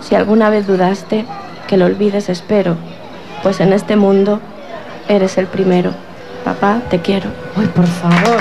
[0.00, 1.24] Si alguna vez dudaste,
[1.66, 2.76] que lo olvides espero,
[3.42, 4.40] pues en este mundo
[5.08, 5.92] eres el primero.
[6.44, 7.30] Papá, te quiero.
[7.56, 8.40] Ay, por favor.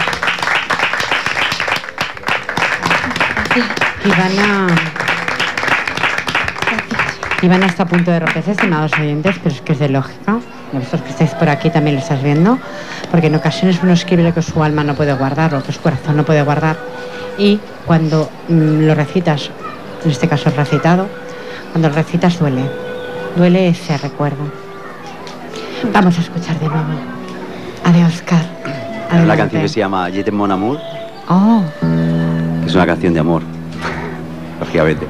[4.06, 4.68] Ivana.
[7.42, 10.40] Ivana está a punto de romperse, estimados oyentes, pero es que es de lógica.
[10.74, 12.58] Y vosotros que estáis por aquí también lo estás viendo,
[13.10, 15.82] porque en ocasiones uno escribe lo que su alma no puede guardar, lo que su
[15.82, 16.78] corazón no puede guardar.
[17.38, 19.50] Y cuando mm, lo recitas,
[20.06, 21.08] en este caso recitado,
[21.72, 22.64] cuando lo recitas duele.
[23.36, 24.44] Duele ese recuerdo.
[25.94, 26.94] Vamos a escuchar de nuevo.
[27.86, 28.46] Adiós, Oscar.
[29.14, 30.80] Es una canción que se llama Je t'aime, mon amour,
[31.28, 31.64] Oh,
[32.62, 33.42] que es una canción de amor,
[34.62, 35.08] lógicamente.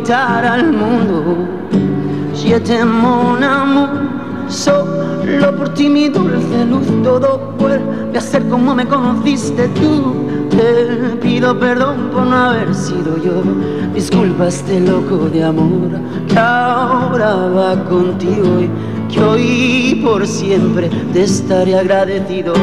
[0.00, 1.46] Gritar al mundo,
[2.34, 3.88] je t'aime, mon amour,
[4.48, 10.14] solo por ti mi dulce luz, todo vuelve a ser como me conociste tú.
[10.50, 13.42] Te pido perdón por no haber sido yo,
[13.94, 15.90] disculpa este loco de amor
[16.28, 18.70] que ahora va contigo y
[19.12, 22.54] que hoy por siempre te estaré agradecido.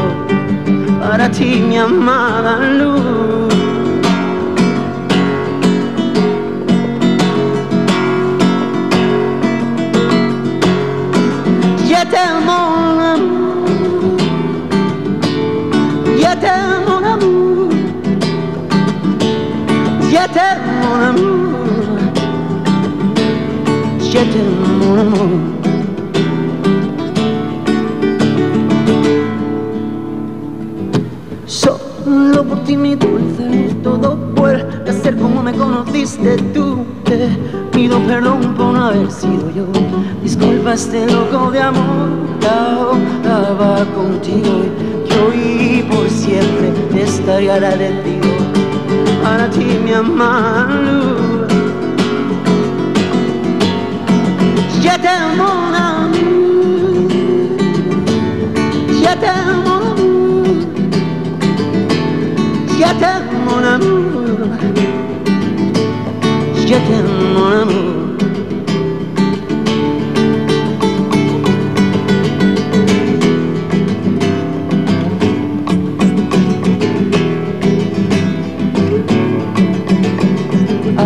[1.00, 3.17] Para ti, mi amada luz.
[31.46, 34.28] Solo por ti mi dulce, todo
[34.88, 36.78] a ser como me conociste tú.
[37.04, 37.28] Te
[37.70, 39.66] pido perdón por no haber sido yo.
[40.22, 42.08] Disculpa este loco de amor
[42.40, 44.62] que ahora contigo.
[45.06, 48.28] Que hoy por siempre estaría agradecido.
[49.22, 51.37] Para ti mi amor.
[54.88, 56.48] Je t'aime mon amour.
[59.04, 59.24] Mon
[59.84, 60.48] amour.
[63.48, 64.08] Mon amour.
[67.34, 67.94] Mon amour.
[80.96, 81.00] A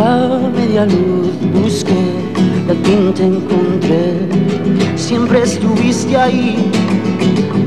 [0.57, 2.01] media luz busqué
[2.69, 3.13] encontré.
[3.15, 3.62] Siempre
[5.53, 6.71] estuviste ahí.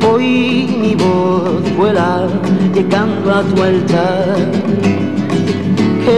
[0.08, 2.28] Hoy mi voz vuela
[2.74, 4.36] llegando a tu altar.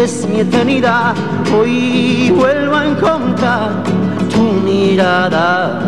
[0.02, 1.14] Es mi eternidad.
[1.58, 3.84] Hoy vuelvo a encontrar
[4.30, 5.82] tu mirada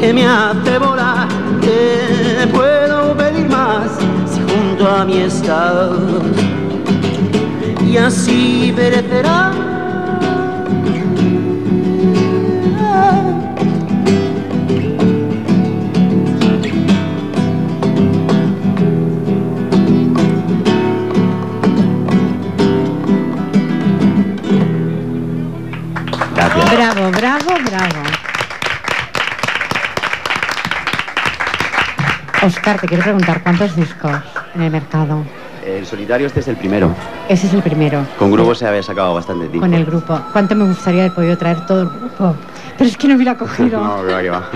[0.00, 1.28] que me hace volar.
[1.60, 3.90] Que puedo pedir más
[4.30, 5.90] si junto a mí estás
[7.84, 9.73] y así perecerá.
[27.44, 28.02] Bravo, bravo.
[32.42, 34.12] Oscar, te quiero preguntar, ¿cuántos discos
[34.54, 35.24] en el mercado?
[35.64, 36.90] El solitario este es el primero.
[37.28, 38.04] Ese es el primero.
[38.18, 39.60] Con grupo se había sacado bastante tiempo.
[39.66, 40.20] Con el grupo.
[40.32, 42.34] ¿Cuánto me gustaría haber podido traer todo el grupo?
[42.76, 43.82] Pero es que no hubiera cogido.
[43.82, 44.50] No, que va, que va.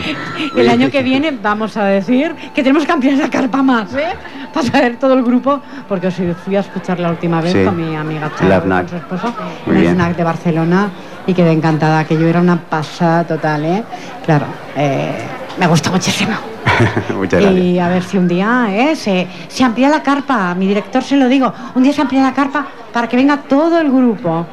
[0.57, 4.09] El año que viene vamos a decir que tenemos que ampliar la carpa más, ¿eh?
[4.53, 7.65] Para traer todo el grupo, porque os fui a escuchar la última vez Sí.
[7.65, 9.35] con mi amiga Charo, con su esposo,
[9.67, 9.89] en el.
[9.95, 10.89] FNAC de Barcelona,
[11.29, 13.85] y quedé encantada, que yo era una pasada total, ¿eh?
[14.25, 15.13] Claro, eh,
[15.59, 16.33] me gusta muchísimo.
[17.15, 17.65] Muchas gracias.
[17.65, 18.97] Y a ver si un día ¿eh?
[18.97, 22.23] se, se amplía la carpa, a mi director se lo digo, un día se amplía
[22.23, 24.47] la carpa para que venga todo el grupo,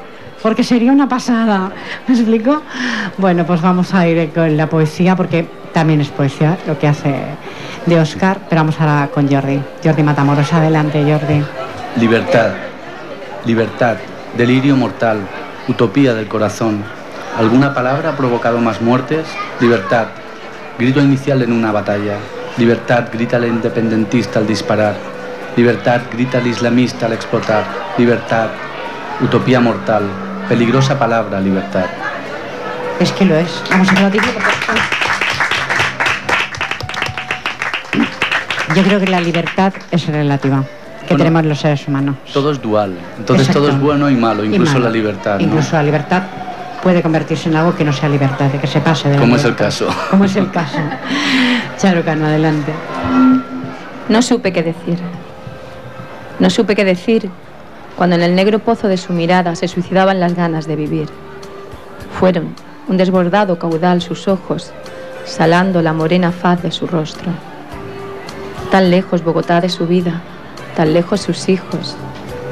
[0.44, 1.72] porque sería una pasada,
[2.08, 2.62] ¿me explico?
[3.18, 7.16] Bueno, pues vamos a ir con la poesía, porque también es poesía lo que hace
[7.86, 11.42] de Oscar, pero vamos ahora con Jordi, Jordi Matamoros, adelante Jordi.
[12.02, 12.52] Libertad,
[13.46, 13.96] libertad,
[14.36, 15.22] delirio mortal,
[15.68, 16.84] utopía del corazón.
[17.38, 19.26] ¿Alguna palabra ha provocado más muertes?
[19.60, 20.08] Libertad,
[20.80, 22.18] grito inicial en una batalla.
[22.58, 24.96] Libertad, grita el independentista al disparar.
[25.56, 27.64] Libertad, grita el islamista al explotar.
[27.98, 28.50] Libertad,
[29.22, 30.04] utopía mortal,
[30.48, 31.86] peligrosa palabra, libertad.
[33.00, 34.10] Es que lo es, vamos a
[38.74, 40.64] Yo creo que la libertad es relativa,
[41.08, 41.24] que Bueno.
[41.26, 42.16] tenemos los seres humanos.
[42.34, 43.68] Todo es dual, entonces Exacto.
[43.68, 44.86] todo es bueno y malo, Y incluso malo.
[44.86, 45.38] la libertad.
[45.40, 45.46] ¿no?
[45.46, 46.24] Incluso la libertad
[46.84, 49.36] puede convertirse en algo que no sea libertad, de que se pase de la Como
[49.36, 49.88] es el caso.
[50.12, 50.78] Como es el caso.
[51.78, 52.72] Charo Cano, adelante.
[54.10, 54.98] No supe qué decir.
[56.40, 57.30] No supe qué decir
[57.96, 61.08] cuando en el negro pozo de su mirada se suicidaban las ganas de vivir.
[62.20, 62.54] Fueron
[62.88, 64.72] un desbordado caudal sus ojos,
[65.26, 67.32] salando la morena faz de su rostro.
[68.70, 70.22] Tan lejos Bogotá de su vida,
[70.76, 71.96] tan lejos sus hijos,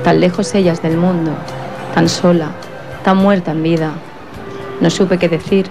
[0.03, 1.31] tan lejos ellas del mundo,
[1.93, 2.49] tan sola,
[3.03, 3.91] tan muerta en vida.
[4.81, 5.67] No supe qué decir.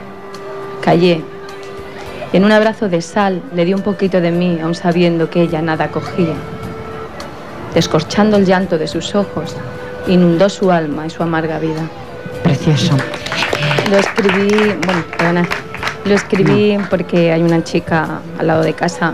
[0.80, 1.22] Callé
[2.32, 5.42] y en un abrazo de sal le di un poquito de mí, aun sabiendo que
[5.42, 6.34] ella nada cogía.
[7.74, 9.54] Descorchando el llanto de sus ojos,
[10.06, 11.82] inundó su alma y su amarga vida.
[12.42, 12.96] Precioso.
[13.90, 14.48] Lo escribí,
[14.86, 15.48] bueno, perdona,
[16.06, 19.12] lo escribí porque hay una chica al lado de casa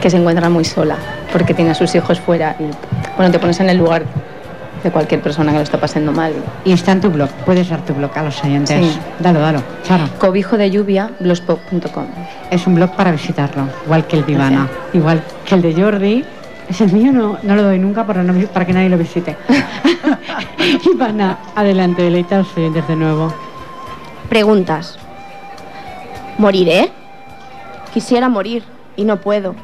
[0.00, 0.96] que se encuentra muy sola,
[1.34, 2.64] porque tiene a sus hijos fuera y,
[3.16, 4.04] bueno, te pones en el lugar
[4.84, 6.32] de cualquier persona que lo está pasando mal.
[6.64, 8.78] Y está en tu blog, puedes dar tu blog a los oyentes.
[8.86, 8.98] Sí.
[9.18, 9.60] Dalo, dalo.
[9.82, 12.04] Charo, Cobijo de lluvia, blogspot.com.
[12.52, 16.24] es un blog para visitarlo, igual que el Vivana, igual que el de Jordi.
[16.68, 19.36] Es el mío, no, no lo doy nunca para, no- para que nadie lo visite.
[20.94, 23.34] Ivana, adelante, deleita a los oyentes de nuevo.
[24.28, 24.98] Preguntas.
[26.38, 26.90] ¿Moriré?
[27.92, 28.62] Quisiera morir
[28.96, 29.54] y no puedo.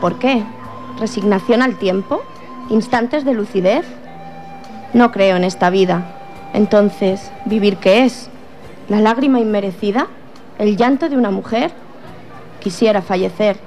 [0.00, 0.42] ¿Por qué?
[0.98, 2.22] ¿Resignación al tiempo?
[2.70, 3.84] ¿Instantes de lucidez?
[4.94, 6.16] No creo en esta vida.
[6.54, 8.30] Entonces, ¿vivir qué es?
[8.88, 10.06] ¿La lágrima inmerecida?
[10.58, 11.72] ¿El llanto de una mujer?
[12.60, 13.58] Quisiera fallecer.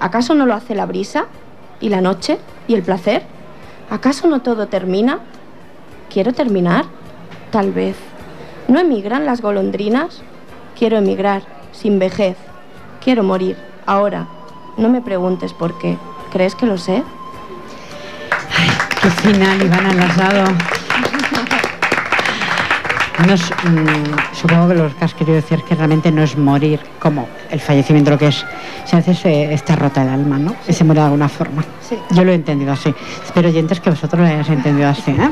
[0.00, 1.26] ¿Acaso no lo hace la brisa?
[1.80, 2.38] ¿Y la noche?
[2.66, 3.24] ¿Y el placer?
[3.90, 5.18] ¿Acaso no todo termina?
[6.08, 6.86] ¿Quiero terminar?
[7.50, 7.96] Tal vez.
[8.68, 10.22] ¿No emigran las golondrinas?
[10.78, 12.38] Quiero emigrar, sin vejez.
[13.04, 14.28] Quiero morir, ahora.
[14.76, 15.98] No me preguntes por qué.
[16.32, 17.02] ¿Crees que lo sé?
[19.02, 20.44] Qué final, Iván Alasado.
[23.26, 26.38] No es, mm, supongo que lo que has querido decir es que realmente no es
[26.38, 28.46] morir como el fallecimiento lo que es.
[28.86, 30.54] Si a veces eh, está rota el alma, ¿no?
[30.66, 31.62] Y se muere de alguna forma.
[31.86, 31.98] Sí.
[32.10, 32.94] Yo lo he entendido así.
[33.24, 35.10] Espero, oyentes, que vosotros lo hayáis entendido así.
[35.10, 35.30] ¿eh?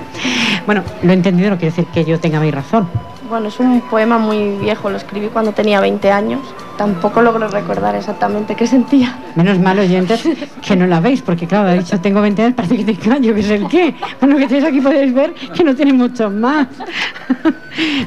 [0.67, 2.89] Bueno, lo he entendido no quiere decir que yo tenga mi razón.
[3.29, 6.41] Bueno, es un poema muy viejo, lo escribí cuando tenía 20 años.
[6.79, 9.19] Tampoco logro recordar exactamente qué sentía.
[9.35, 10.27] Menos mal, oyentes,
[10.67, 13.35] que no la veis, porque claro, ha dicho tengo 20 años, parece que tengo yo
[13.35, 13.95] que es el qué.
[14.21, 16.69] Bueno, que tenéis aquí podéis ver que no tiene mucho más.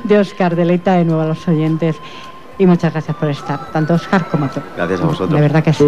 [0.03, 1.95] De Oscar, deleita de nuevo a los oyentes.
[2.57, 4.59] Y muchas gracias por estar, tanto Oscar como tú.
[4.75, 5.31] Gracias a vosotros.
[5.31, 5.83] De verdad que sí.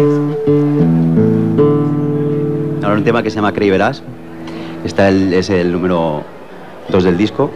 [2.82, 4.02] Ahora un tema que se llama Crey Verás.
[4.84, 6.22] Está el, es el número
[6.88, 7.50] 2 del disco.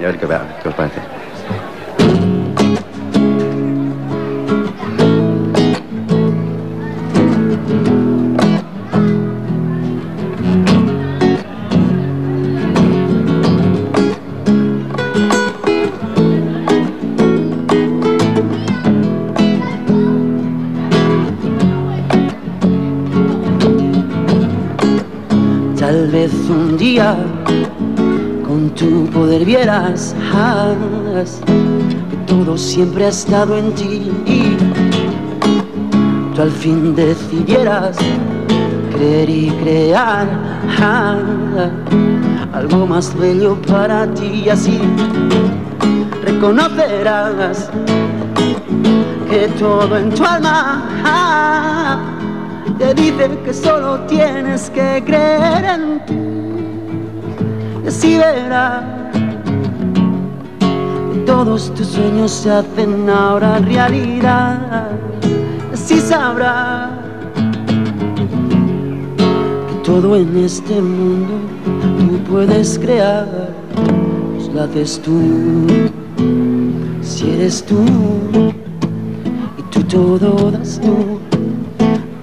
[0.00, 0.26] Y a ver qué,
[0.62, 1.00] qué os parece.
[25.78, 27.16] Tal vez un día
[28.64, 30.72] con tu poder vieras ah,
[32.10, 34.56] que todo siempre ha estado en ti y
[36.34, 37.98] tú al fin decidieras
[38.92, 40.26] creer y crear
[42.52, 44.78] algo más bello para ti y así
[46.22, 47.70] reconocerás
[49.28, 52.00] que todo en tu alma
[52.78, 56.33] te dice que solo tienes que creer en ti.
[57.84, 58.82] Y así verás
[61.12, 64.90] que todos tus sueños se hacen ahora realidad.
[65.70, 66.90] Y así sabrás
[69.68, 71.34] que todo en este mundo
[71.98, 73.52] tú puedes crear.
[74.34, 75.20] Pues lo haces tú,
[77.02, 77.84] si eres tú,
[79.58, 81.20] y tú todo das tú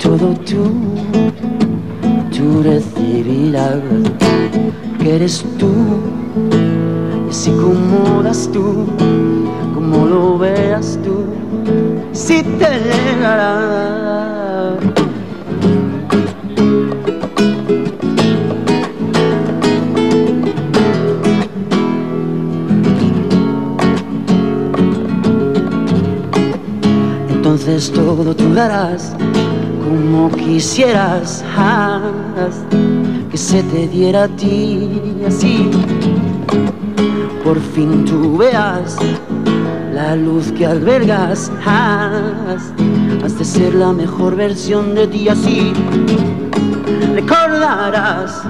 [0.01, 0.71] todo tú,
[2.35, 3.79] tú recibirás
[5.01, 5.71] que eres tú,
[7.25, 8.85] y así como das tú,
[9.73, 11.25] como lo veas tú,
[12.11, 12.69] si te
[13.15, 14.77] llegará.
[27.29, 29.15] Entonces todo tú darás
[29.83, 31.43] como quisieras
[33.31, 34.89] que se te diera a ti
[35.25, 35.71] así.
[37.45, 38.97] Por fin tú veas
[39.93, 45.71] la luz que albergas has de ser la mejor versión de ti así.
[47.13, 48.43] Recordarás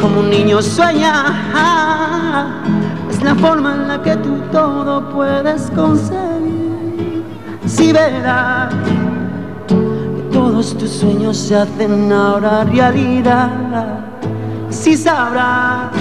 [0.00, 1.24] como un niño sueña
[3.10, 7.24] es la forma en la que tú todo puedes conseguir.
[7.66, 8.72] Si verás
[10.58, 14.00] todos tus sueños se hacen ahora realidad.
[14.70, 15.92] Si sabrás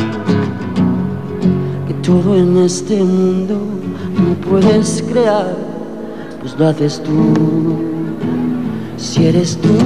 [1.88, 3.60] que todo en este mundo
[4.16, 5.55] tú puedes crear,
[6.39, 7.34] pues lo haces tú.
[8.97, 9.78] Si eres tú,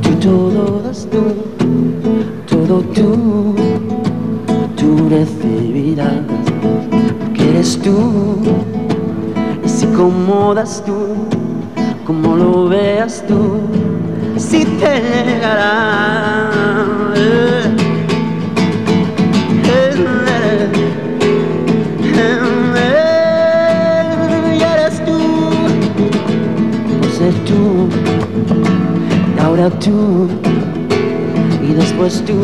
[0.00, 1.20] tú todo das tú,
[2.46, 3.54] todo tú,
[4.74, 6.22] tú recibirás.
[7.34, 8.38] Que eres tú,
[9.62, 9.86] y si
[10.54, 11.35] das tú
[12.06, 13.58] como lo veas tú,
[14.36, 14.98] si te
[17.16, 17.72] eh,
[24.56, 25.18] y eres tú,
[27.00, 27.88] por ser tú,
[29.36, 30.28] y ahora tú,
[31.60, 32.38] y después tú,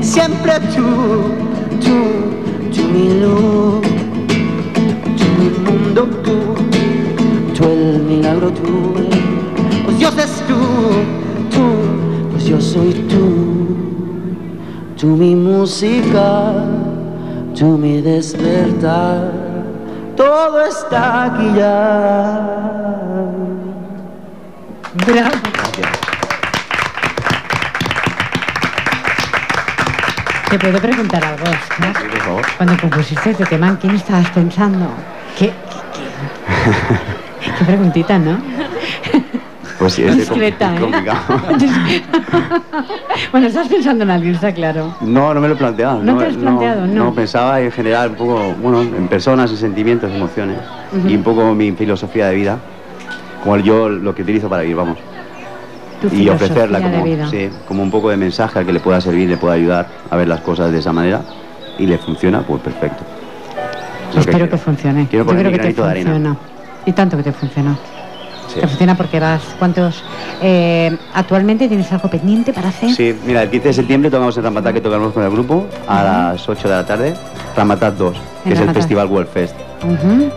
[0.00, 0.82] siempre tú,
[1.80, 1.96] tú,
[2.74, 3.82] tú mi luz,
[5.16, 6.59] tú mi mundo, tú
[8.10, 8.94] milagro tú,
[9.84, 10.58] pues Dios es tú,
[11.54, 13.46] tú, pues yo soy tú,
[14.98, 16.52] tú mi música,
[17.56, 19.30] tú mi despertar,
[20.16, 22.56] todo está aquí ya.
[25.06, 25.30] Bravo.
[30.50, 31.96] Te puedo preguntar algo, Oscar?
[31.96, 32.42] Sí, por favor.
[32.56, 34.88] Cuando compusiste este tema, ¿en quién estabas pensando?
[35.38, 37.19] ¿Qué, qué, qué?
[37.60, 38.38] Qué preguntita, ¿no?
[39.78, 40.80] Pues sí, es Discreta, ¿eh?
[40.80, 41.18] complicado.
[43.32, 44.94] bueno, estás pensando en alguien, está claro.
[45.02, 46.02] No, no me lo he planteado.
[46.02, 46.86] ¿No te has planteado?
[46.86, 47.14] No.
[47.14, 50.56] pensaba en general un poco, bueno, en personas, en sentimientos, emociones
[51.06, 52.58] y un poco mi filosofía de vida,
[53.42, 54.98] como yo lo que utilizo para vivir, vamos.
[56.00, 59.28] Tu y ofrecerla como, sí, como un poco de mensaje al que le pueda servir,
[59.28, 61.20] le pueda ayudar a ver las cosas de esa manera
[61.78, 63.04] y le funciona, pues perfecto.
[64.16, 65.06] Espero que, funcione.
[65.08, 66.36] Quiero Yo creo que te de arena.
[66.86, 67.76] Y tanto que te funciona.
[68.48, 68.58] Sí.
[68.60, 69.42] Te funciona porque vas.
[69.58, 70.02] ¿Cuántos?
[70.42, 72.92] eh, actualmente tienes algo pendiente para hacer?
[72.94, 76.02] Sí, mira, el 15 de septiembre tocamos en Ramatá, que tocamos con el grupo, a
[76.02, 77.14] las 8 de la tarde,
[77.56, 78.74] Ramatá 2, En que es el.
[78.74, 79.54] Festival World Fest.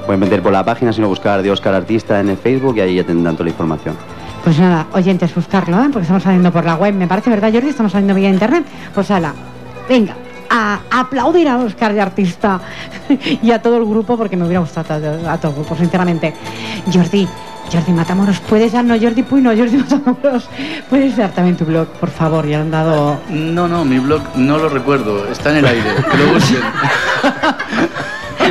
[0.05, 2.95] Pueden meter por la página, sino buscar de Oscar Artista en el Facebook y ahí
[2.95, 3.95] ya tendrán toda la información.
[4.43, 5.87] Pues nada, oyentes, buscarlo, ¿eh?
[5.91, 7.69] porque estamos saliendo por la web, me parece, ¿verdad, Jordi?
[7.69, 8.65] Estamos saliendo vía internet.
[8.93, 9.33] Pues ala,
[9.89, 10.13] venga,
[10.55, 12.61] a aplaudir a Oscar de Artista
[13.41, 15.75] y a todo el grupo, porque me hubiera gustado a todo, a todo el grupo,
[15.75, 16.31] sinceramente.
[16.93, 17.27] Jordi,
[17.71, 18.85] Jordi Matamoros, ¿puedes dar?
[18.85, 20.47] No, Jordi Puy, no, Jordi Matamoros.
[20.91, 22.47] ¿Puedes dar también tu blog, por favor?
[22.47, 23.19] Ya han dado...
[23.29, 26.61] No, no, mi blog no lo recuerdo, está en el aire, que lo busquen.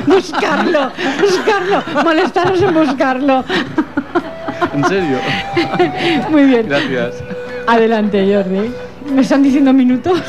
[0.07, 0.91] Buscarlo,
[1.21, 3.45] buscarlo, molestaros en buscarlo.
[4.75, 5.19] En serio.
[6.31, 6.67] Muy bien.
[6.67, 7.23] Gracias.
[7.67, 8.73] Adelante, Jordi.
[9.15, 10.21] ¿Me están diciendo minutos?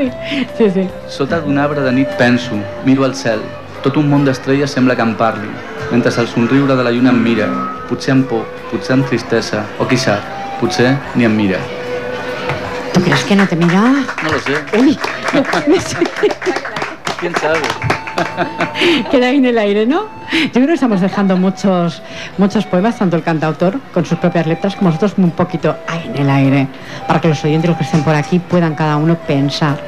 [0.00, 0.10] Sí,
[0.58, 0.88] sí, sí.
[1.08, 3.40] Sota d'un arbre de nit penso, miro al cel.
[3.84, 5.48] Tot un món d'estrelles sembla que em parli,
[5.90, 7.46] mentre el somriure de la lluna em mira,
[7.88, 10.20] potser amb por, potser amb tristesa, o qui sap,
[10.60, 11.58] potser ni em mira.
[12.92, 13.80] ¿Tú crees que no te mira?
[14.22, 14.98] No lo sé, Uy,
[15.66, 15.96] me sé-
[17.20, 17.60] quién sabe.
[19.10, 20.06] Queda ahí en el aire, ¿no?
[20.32, 22.02] Yo creo que estamos dejando muchos,
[22.38, 26.22] muchos poemas, tanto el cantautor con sus propias letras como nosotros un poquito ahí en
[26.22, 26.68] el aire,
[27.06, 29.78] para que los oyentes, los que estén por aquí, puedan cada uno pensar.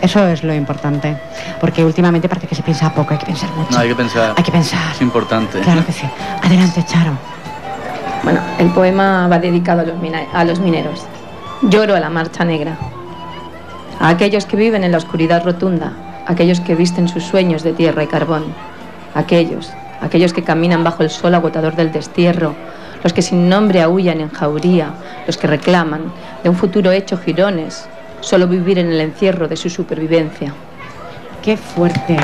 [0.00, 1.16] Eso es lo importante,
[1.60, 3.72] porque últimamente parece que se piensa poco, hay que pensar mucho.
[3.72, 4.34] No, hay que pensar.
[4.36, 4.92] Hay que pensar.
[4.92, 5.60] Es importante.
[5.60, 6.06] Claro que sí.
[6.42, 7.12] Adelante, Charo.
[8.22, 9.96] Bueno, el poema va dedicado a los,
[10.32, 11.06] a los mineros.
[11.62, 12.76] Lloro a la marcha negra.
[13.98, 15.92] A aquellos que viven en la oscuridad rotunda,
[16.26, 18.44] aquellos que visten sus sueños de tierra y carbón.
[19.14, 22.54] Aquellos, aquellos que caminan bajo el sol agotador del destierro,
[23.02, 24.90] los que sin nombre aullan en jauría,
[25.26, 26.12] los que reclaman
[26.42, 27.88] de un futuro hecho jirones,
[28.20, 30.52] solo vivir en el encierro de su supervivencia.
[31.42, 32.16] Qué fuerte.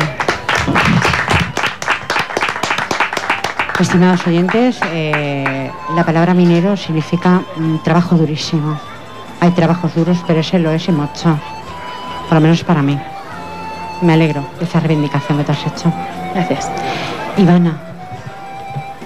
[3.78, 8.78] Estimados oyentes, eh, la palabra minero significa mm, trabajo durísimo.
[9.40, 11.36] Hay trabajos duros, pero ese lo es mucho.
[12.28, 12.98] Por lo menos para mí.
[14.02, 15.92] Me alegro de esa reivindicación que te has hecho.
[16.34, 16.68] Gracias.
[17.36, 17.78] Ivana,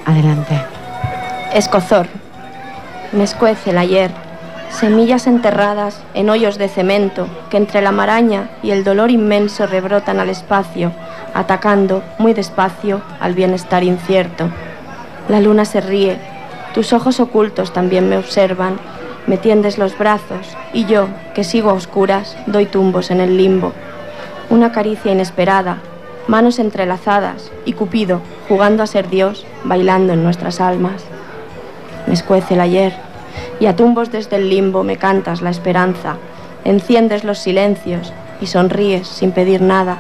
[0.06, 0.58] adelante.
[1.52, 2.06] Escozor.
[3.12, 4.10] Me escuece el ayer.
[4.70, 10.18] Semillas enterradas en hoyos de cemento que entre la maraña y el dolor inmenso rebrotan
[10.18, 10.92] al espacio,
[11.34, 14.48] atacando muy despacio al bienestar incierto.
[15.28, 16.18] La luna se ríe,
[16.74, 18.78] tus ojos ocultos también me observan,
[19.26, 23.72] me tiendes los brazos y yo, que sigo a oscuras, doy tumbos en el limbo.
[24.48, 25.78] Una caricia inesperada,
[26.28, 31.02] manos entrelazadas y Cupido, jugando a ser Dios, bailando en nuestras almas.
[32.06, 32.94] Me escuece el ayer
[33.58, 36.14] y a tumbos desde el limbo me cantas la esperanza,
[36.64, 39.98] enciendes los silencios y sonríes sin pedir nada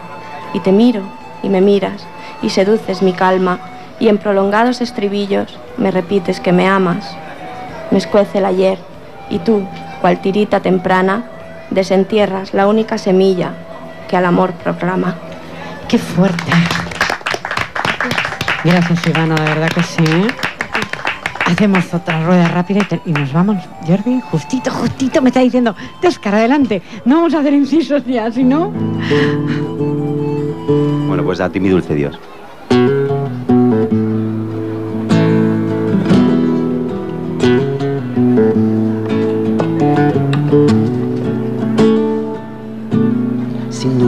[0.54, 1.02] y te miro
[1.42, 2.06] y me miras
[2.40, 3.58] y seduces mi calma
[3.98, 7.16] y en prolongados estribillos me repites que me amas.
[7.90, 8.78] Me escuece el ayer
[9.28, 9.66] y tú,
[10.00, 11.24] cual tirita temprana,
[11.70, 13.65] desentierras la única semilla
[14.08, 15.14] que al amor proclama.
[15.88, 16.52] Qué fuerte.
[18.64, 20.02] Gracias, Ivana, de verdad que sí.
[20.04, 20.26] ¿eh?
[21.46, 23.62] Hacemos otra rueda rápida y, te- y nos vamos.
[23.86, 26.82] Jordi, justito, justito me está diciendo, Tescar, adelante.
[27.04, 28.72] No vamos a hacer incisos ya, si no...
[31.06, 32.18] Bueno, pues a ti mi dulce Dios.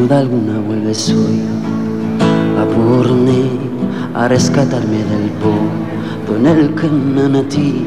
[0.09, 1.43] Duda alguna vuelves hoy
[2.59, 3.51] a por mí,
[4.15, 7.87] a rescatarme del pozo en el que me metí,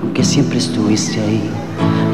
[0.00, 1.50] aunque siempre estuviste ahí,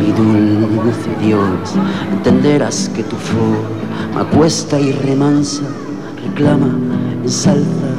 [0.01, 1.75] mi dulce Dios.
[2.11, 5.65] Entenderás que tu forma cuesta y remansa,
[6.25, 6.75] reclama,
[7.23, 7.93] ensalza.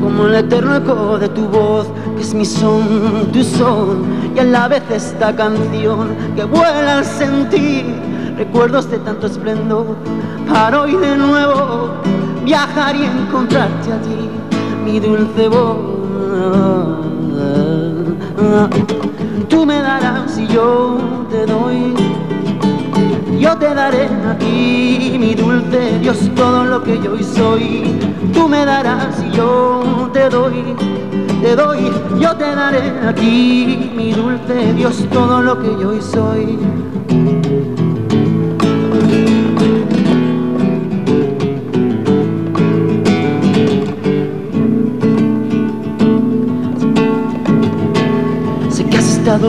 [0.00, 4.04] Como el eterno eco de tu voz, que es mi son, tu son,
[4.36, 8.09] y a la vez esta canción que vuela al sentir
[8.40, 9.84] recuerdos de tanto esplendor.
[10.50, 11.90] Para hoy de nuevo
[12.42, 14.16] viajar y encontrarte a ti,
[14.82, 15.76] mi dulce voz.
[19.50, 20.96] Tú me darás y yo
[21.30, 21.94] te doy,
[23.38, 27.94] Yo te daré a ti, mi dulce Dios, todo lo que yo hoy soy.
[28.32, 30.62] Tú me darás y yo te doy,
[31.42, 31.92] te doy.
[32.18, 36.58] Yo te daré a ti, mi dulce Dios, todo lo que yo hoy soy.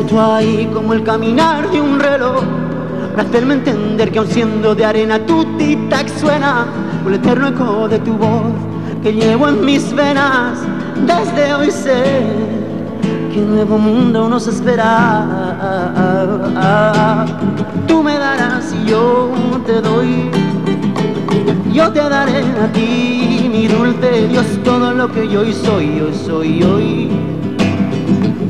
[0.08, 2.44] Tú ahí como el caminar de un reloj
[3.16, 6.66] para hacerme entender que aun siendo de arena tu tic-tac suena
[7.06, 8.54] el eterno eco de tu voz
[9.04, 10.60] que llevo en mis venas.
[11.06, 12.04] Desde hoy sé
[13.34, 15.26] que un nuevo mundo nos espera.
[17.92, 19.32] Tú me darás y yo
[19.66, 20.32] te doy.
[21.74, 26.14] Yo te daré a ti, mi dulce Dios, todo lo que yo hoy soy, yo
[26.14, 27.10] soy hoy.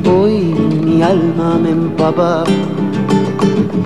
[0.08, 2.44] Hoy mi alma me empapa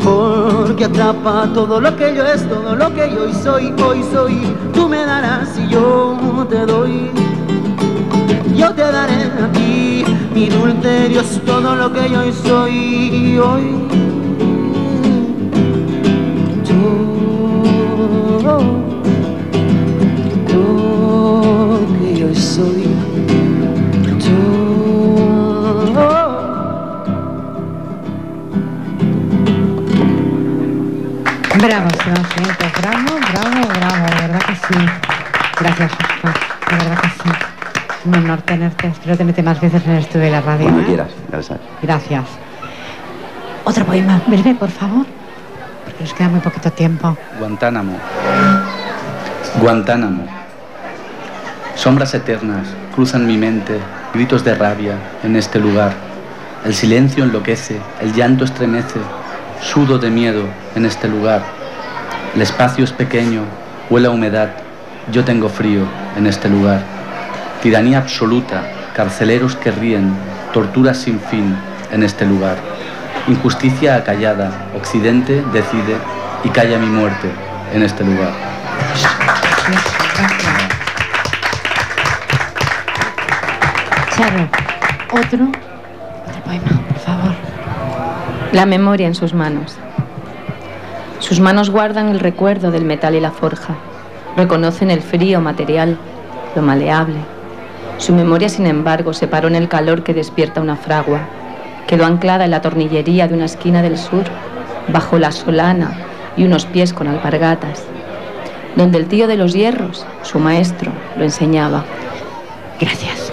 [0.04, 4.38] porque atrapa todo lo que yo es, todo lo que yo hoy soy, hoy soy.
[4.74, 7.10] Tú me darás y yo te doy.
[8.54, 10.04] Yo te daré a ti,
[10.34, 14.05] mi dulce Dios, todo lo que yo hoy soy, hoy.
[20.46, 22.86] Todo lo que yo soy.
[31.58, 34.80] Bravo, Sebastián, bravo, bravo, bravo, de verdad que sí.
[35.58, 36.34] Gracias, Oscar,
[36.70, 37.30] de verdad que sí.
[38.04, 40.66] Un honor tenerte, espero tenerte más veces en el estudio de la radio.
[40.66, 40.86] Cuando ¿eh?
[40.86, 41.62] quieras, ya lo sabes.
[41.82, 42.24] Gracias.
[43.64, 45.04] Otro poema, breve, por favor,
[46.00, 47.16] nos queda muy poquito tiempo.
[47.38, 47.98] Guantánamo.
[49.60, 50.26] Guantánamo.
[51.74, 53.78] Sombras eternas cruzan mi mente,
[54.14, 55.92] gritos de rabia en este lugar.
[56.64, 58.98] El silencio enloquece, el llanto estremece,
[59.60, 60.44] sudo de miedo
[60.74, 61.42] en este lugar.
[62.34, 63.42] El espacio es pequeño,
[63.90, 64.50] huele a humedad,
[65.12, 65.82] yo tengo frío
[66.16, 66.80] en este lugar.
[67.62, 68.62] Tiranía absoluta,
[68.94, 70.12] carceleros que ríen,
[70.52, 71.54] torturas sin fin
[71.92, 72.75] en este lugar.
[73.28, 75.96] Injusticia acallada, Occidente decide
[76.44, 77.28] y calla mi muerte
[77.74, 78.30] en este lugar.
[84.16, 84.48] Charo,
[85.12, 87.34] otro, otro poema, por favor.
[88.52, 89.76] La memoria en sus manos.
[91.18, 93.74] Sus manos guardan el recuerdo del metal y la forja.
[94.36, 95.98] Reconocen el frío material,
[96.54, 97.16] lo maleable.
[97.98, 101.22] Su memoria, sin embargo, se paró en el calor que despierta una fragua.
[101.86, 104.24] Quedó anclada en la tornillería de una esquina del sur,
[104.88, 105.96] bajo la solana
[106.36, 107.84] y unos pies con alpargatas,
[108.76, 111.84] donde el tío de los hierros, su maestro, lo enseñaba.
[112.80, 113.32] Gracias.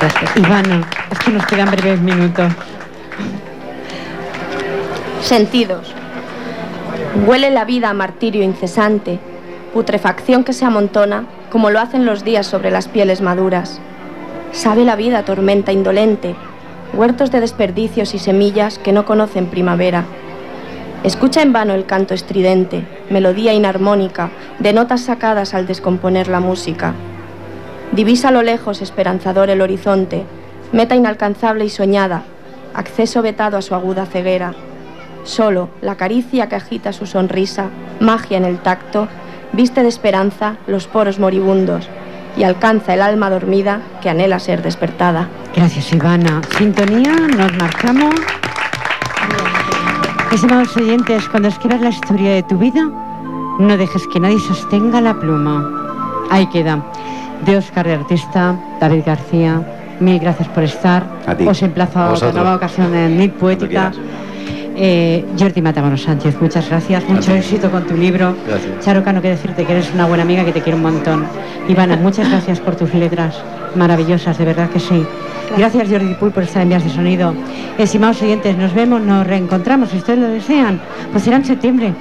[0.00, 0.36] Gracias.
[0.36, 2.52] Ivana, es que nos quedan breves minutos.
[5.22, 5.94] Sentidos.
[7.26, 9.18] Huele la vida a martirio incesante,
[9.72, 13.80] putrefacción que se amontona como lo hacen los días sobre las pieles maduras.
[14.52, 16.34] Sabe la vida tormenta indolente,
[16.94, 20.04] huertos de desperdicios y semillas que no conocen primavera.
[21.04, 26.94] Escucha en vano el canto estridente, melodía inarmónica, de notas sacadas al descomponer la música.
[27.92, 30.24] Divisa a lo lejos esperanzador el horizonte,
[30.72, 32.22] meta inalcanzable y soñada,
[32.74, 34.54] acceso vetado a su aguda ceguera.
[35.24, 37.70] Solo la caricia que agita su sonrisa,
[38.00, 39.08] magia en el tacto,
[39.52, 41.88] viste de esperanza los poros moribundos
[42.36, 45.28] y alcanza el alma dormida que anhela ser despertada.
[45.54, 46.40] Gracias, Ivana.
[46.56, 48.14] Sintonía, nos marchamos.
[50.32, 52.88] Estimados oyentes, cuando escribas la historia de tu vida,
[53.58, 55.68] no dejes que nadie sostenga la pluma.
[56.30, 56.82] Ahí queda.
[57.44, 59.60] De Oscar de Artista, David García,
[60.00, 61.04] mil gracias por estar.
[61.26, 61.46] A ti.
[61.46, 63.92] Os emplazo A a otra nueva ocasión en Nit Poética.
[64.84, 68.34] Eh, Jordi Matamoros Sánchez, muchas gracias, mucho éxito con tu libro.
[68.48, 68.84] Gracias.
[68.84, 71.24] Charo Cano, que decirte que eres una buena amiga que te quiero un montón.
[71.68, 73.40] Ivana, muchas gracias por tus letras
[73.76, 75.06] maravillosas, de verdad que sí.
[75.56, 77.32] Gracias Jordi Puy por estar en Vías de Sonido.
[77.78, 80.80] Estimados oyentes, nos vemos, nos reencontramos, si ustedes lo desean,
[81.12, 81.94] pues será en septiembre.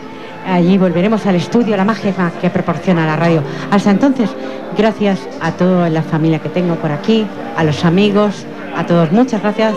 [0.47, 3.43] Allí volveremos al estudio, a la magia que proporciona la radio.
[3.69, 4.32] Hasta entonces,
[4.75, 8.43] gracias a toda la familia que tengo por aquí, a los amigos,
[8.75, 9.75] a todos, muchas gracias.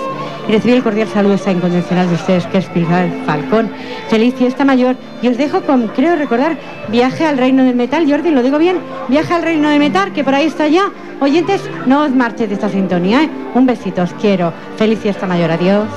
[0.48, 3.70] Y recibir el cordial saludo esta incondicional de ustedes, que es Pilar Falcón.
[4.08, 4.96] Feliz fiesta mayor.
[5.22, 8.04] Y os dejo con, creo recordar, Viaje al Reino del Metal.
[8.08, 8.76] Jordi, ¿lo digo bien?
[9.08, 10.90] Viaje al Reino del Metal, que por ahí está ya.
[11.20, 13.30] Oyentes, no os marches de esta sintonía, ¿eh?
[13.54, 14.52] Un besito, os quiero.
[14.76, 15.88] Feliz fiesta mayor, adiós.